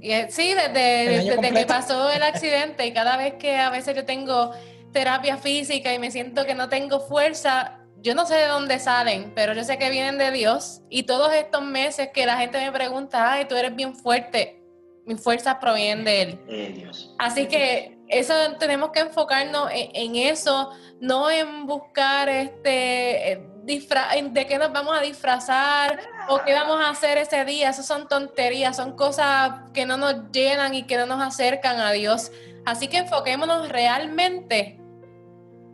[0.00, 4.52] Eh, sí, desde, que pasó el accidente y cada vez que a veces yo tengo
[4.92, 9.32] terapia física y me siento que no tengo fuerza, yo no sé de dónde salen,
[9.34, 10.80] pero yo sé que vienen de Dios.
[10.88, 14.62] Y todos estos meses que la gente me pregunta, ay, tú eres bien fuerte,
[15.04, 16.90] mis fuerzas provienen de Él.
[17.18, 20.70] Así que eso tenemos que enfocarnos en, eso,
[21.00, 25.98] no en buscar este eh, de qué nos vamos a disfrazar
[26.28, 27.70] o qué vamos a hacer ese día.
[27.70, 31.90] Esas son tonterías, son cosas que no nos llenan y que no nos acercan a
[31.90, 32.30] Dios.
[32.64, 34.78] Así que enfoquémonos realmente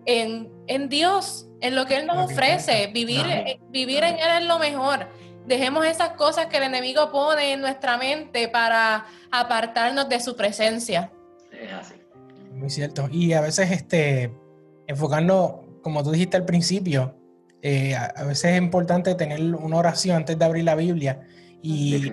[0.07, 2.87] en, Dios, en lo que Él nos ofrece.
[2.89, 3.27] Vivir,
[3.69, 5.09] vivir en Él es lo mejor.
[5.47, 11.13] dejemos esas cosas que el enemigo pone en nuestra mente para apartarnos de su presencia.
[11.51, 11.95] Es así.
[12.53, 13.09] Muy cierto.
[13.11, 14.33] Y a veces este,
[14.87, 17.15] enfocarnos, como tú dijiste al principio,
[17.63, 21.21] eh, a, veces es importante tener una oración antes de abrir la Biblia
[21.63, 22.13] y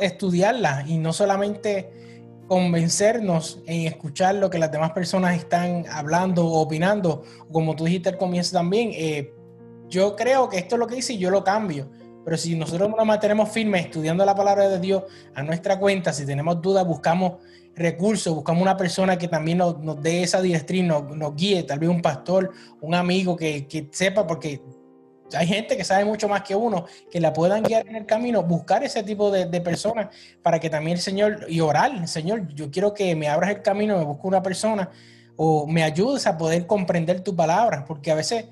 [0.00, 1.90] estudiarla y no solamente
[2.46, 7.22] convencernos en escuchar lo que las demás personas están hablando o opinando,
[7.52, 9.34] como tú dijiste al comienzo también, eh,
[9.88, 11.90] yo creo que esto es lo que dice y yo lo cambio.
[12.24, 16.24] Pero si nosotros nos mantenemos firmes estudiando la palabra de Dios a nuestra cuenta, si
[16.24, 17.34] tenemos dudas, buscamos
[17.78, 21.88] recursos, buscamos una persona que también nos, dé esa directriz, nos, nos, guíe, tal vez
[21.88, 24.60] un pastor, un amigo que, que, sepa, porque
[25.36, 28.42] hay gente que sabe mucho más que uno, que la puedan guiar en el camino,
[28.42, 30.08] buscar ese tipo de, personas
[30.42, 33.98] para que también el Señor, y orar, Señor, yo quiero que me abras el camino,
[33.98, 34.90] me busque una persona
[35.36, 38.46] o me ayudes a poder comprender tu palabra, porque a veces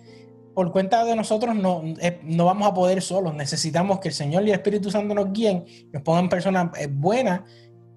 [0.56, 3.34] por cuenta de nosotros no, eh, no vamos a poder solos.
[3.34, 7.42] Necesitamos que el Señor y el Espíritu Santo nos guíen, nos pongan personas eh, buenas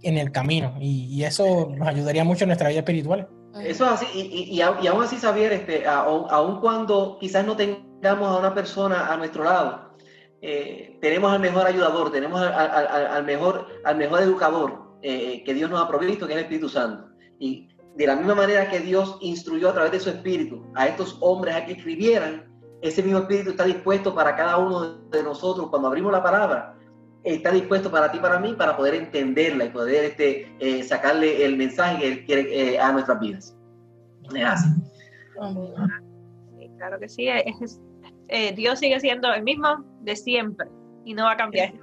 [0.01, 0.75] en el camino.
[0.79, 3.29] Y, eso nos ayudaría mucho en nuestra vida espiritual.
[3.63, 4.05] Eso es así.
[4.13, 9.17] Y, y, aún así, Xavier, este, aún, cuando quizás no tengamos a una persona a
[9.17, 9.95] nuestro lado,
[10.41, 15.87] eh, tenemos al mejor ayudador, tenemos al, mejor, al mejor educador que Dios nos ha
[15.87, 17.09] provisto, que es el Espíritu Santo.
[17.39, 21.17] Y de la misma manera que Dios instruyó a través de su Espíritu a estos
[21.21, 22.49] hombres a que escribieran,
[22.81, 26.75] ese mismo espíritu está dispuesto para cada uno de nosotros cuando abrimos la palabra.
[27.23, 31.57] Está dispuesto para ti para mí para poder entenderla y poder este, eh, sacarle el
[31.57, 33.57] mensaje que Él quiere eh, a nuestras vidas.
[34.33, 34.69] Es así.
[36.77, 37.27] claro que sí.
[38.29, 40.67] Eh, Dios sigue siendo el mismo de siempre
[41.05, 41.73] y no va a cambiar.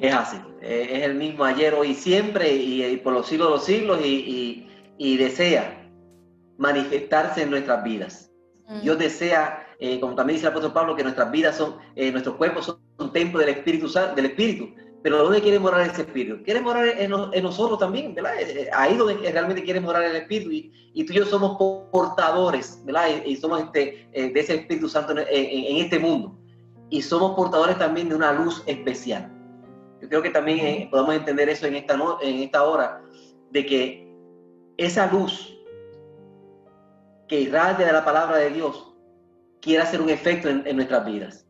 [0.00, 0.38] Es así.
[0.60, 4.66] es el mismo ayer, hoy y siempre y, por los siglos de los siglos y,
[4.98, 5.88] y desea
[6.58, 8.30] manifestarse en nuestras vidas.
[8.82, 12.36] Dios desea eh, como también dice el apóstol Pablo, que nuestras vidas son, eh, nuestros
[12.36, 14.72] cuerpos son un templo del Espíritu del Espíritu.
[15.02, 16.42] Pero ¿dónde quiere morar ese Espíritu?
[16.44, 17.10] Quiere morar en,
[17.42, 18.40] nosotros también, ¿verdad?
[18.40, 20.50] Eh, ahí donde realmente quiere morar el Espíritu.
[20.94, 21.56] Y, tú y yo somos
[21.90, 23.08] portadores, ¿verdad?
[23.24, 26.38] Y, somos este, de ese Espíritu Santo en, este mundo.
[26.90, 29.30] Y somos portadores también de una luz especial.
[30.00, 33.02] Yo creo que también podemos entender eso en esta, en esta hora,
[33.50, 34.02] de que
[34.76, 35.56] esa luz
[37.28, 38.92] que irradia de la palabra de Dios
[39.62, 41.46] quiere hacer un efecto en, nuestras vidas.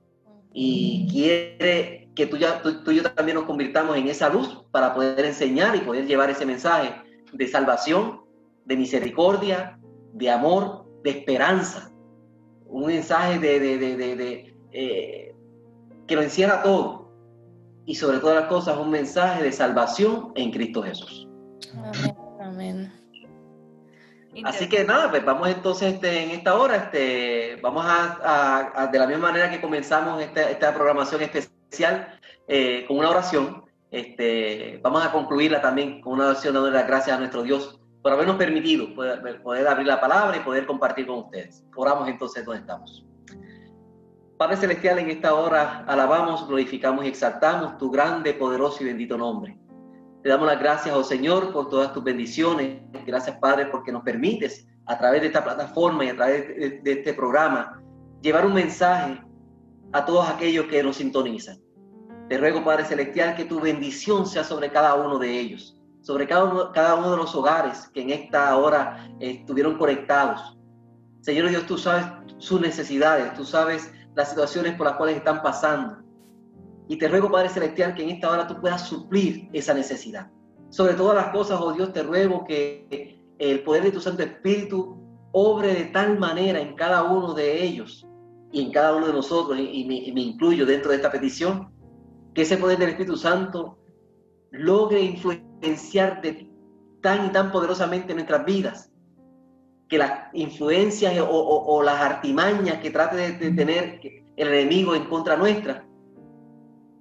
[0.52, 4.94] Y quiere que tú, ya, tú, y yo también nos convirtamos en esa luz para
[4.94, 6.94] poder enseñar y poder llevar ese mensaje
[7.32, 8.22] de salvación,
[8.64, 9.78] de misericordia,
[10.12, 11.90] de amor, de esperanza.
[12.66, 15.34] Un mensaje de, de, eh,
[16.06, 17.10] que lo encierra todo.
[17.84, 21.26] Y sobre todas las cosas, un mensaje de salvación en Cristo Jesús.
[21.74, 22.16] Amén.
[22.40, 23.02] Amén.
[24.44, 29.06] Así que nada, pues vamos entonces este, en esta hora, este, vamos a, de la
[29.06, 31.51] misma manera que comenzamos esta, programación especial
[32.48, 37.16] eh, con una oración, este, vamos a concluirla también con una oración dándole las gracias
[37.16, 41.20] a nuestro Dios por habernos permitido poder, poder abrir la palabra y poder compartir con
[41.20, 41.64] ustedes.
[41.76, 43.06] Oramos entonces donde estamos.
[44.36, 49.56] Padre Celestial, en esta hora alabamos, glorificamos y exaltamos tu grande, poderoso y bendito nombre.
[50.22, 52.80] Te damos las gracias, oh Señor, por todas tus bendiciones.
[53.06, 57.14] Gracias, Padre, porque nos permites, a través de esta plataforma y a través de, este
[57.14, 57.80] programa,
[58.20, 59.20] llevar un mensaje
[59.92, 61.60] a todos aquellos que nos sintonizan.
[62.28, 66.44] Te ruego, Padre Celestial, que tu bendición sea sobre cada uno de ellos, sobre cada
[66.94, 70.58] uno, de los hogares que en esta hora estuvieron conectados.
[71.20, 72.06] Señor Dios, tú sabes
[72.38, 75.98] sus necesidades, tú sabes las situaciones por las cuales están pasando.
[76.88, 80.30] Y te ruego, Padre Celestial, que en esta hora tú puedas suplir esa necesidad.
[80.70, 84.98] Sobre todas las cosas, oh Dios, te ruego que el poder de tu Santo Espíritu
[85.32, 88.06] obre de tal manera en cada uno de ellos
[88.52, 91.72] y en cada uno de nosotros, y me, incluyo dentro de esta petición,
[92.34, 93.78] que ese poder del Espíritu Santo
[94.50, 96.50] logre influenciar de
[97.00, 98.92] tan y tan poderosamente nuestras vidas,
[99.88, 104.00] que las influencias o, las artimañas que trate de, de, tener
[104.36, 105.86] el enemigo en contra nuestra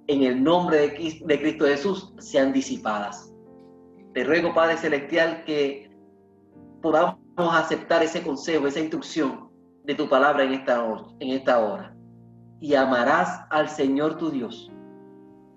[0.06, 3.32] en el nombre de, Cristo Jesús sean disipadas.
[4.14, 5.90] Te ruego, Padre Celestial, que
[6.82, 9.51] podamos aceptar ese consejo, esa instrucción
[9.84, 11.94] de tu palabra en esta, hora, en esta hora.
[12.60, 14.70] Y amarás al Señor tu Dios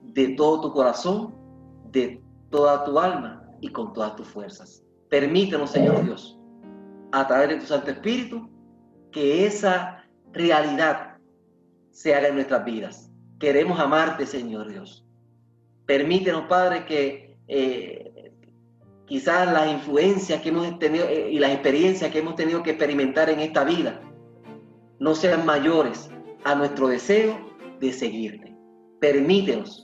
[0.02, 1.36] de todo tu corazón,
[1.92, 4.84] de toda tu alma y con todas tus fuerzas.
[5.10, 6.40] Permítanos, Señor Dios,
[7.12, 8.50] a través de tu Santo Espíritu,
[9.12, 11.18] que esa realidad
[11.92, 15.06] se haga en nuestras vidas Queremos amarte, Señor Dios.
[15.86, 18.32] Permítenos, Padre, que eh,
[19.06, 23.30] quizás las influencias que hemos tenido eh, y las experiencias que hemos tenido que experimentar
[23.30, 24.02] en esta vida
[25.00, 26.10] no sean mayores
[26.44, 27.40] a nuestro deseo
[27.80, 28.56] de seguirte.
[29.02, 29.84] permítenos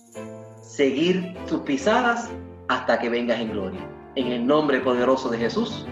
[0.62, 2.30] seguir tus pisadas
[2.70, 3.82] hasta que vengas en gloria.
[4.16, 5.86] En el nombre poderoso de Jesús.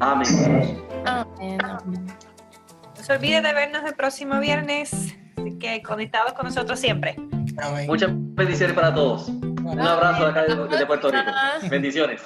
[0.00, 0.82] Amén.
[1.04, 1.58] Amén.
[1.58, 5.14] No se olvide de vernos el próximo viernes.
[5.36, 7.16] Así que conectados con nosotros siempre.
[7.86, 9.28] Muchas bendiciones para todos.
[9.28, 11.30] Un abrazo acá de, de Puerto Rico.
[11.70, 12.22] Bendiciones.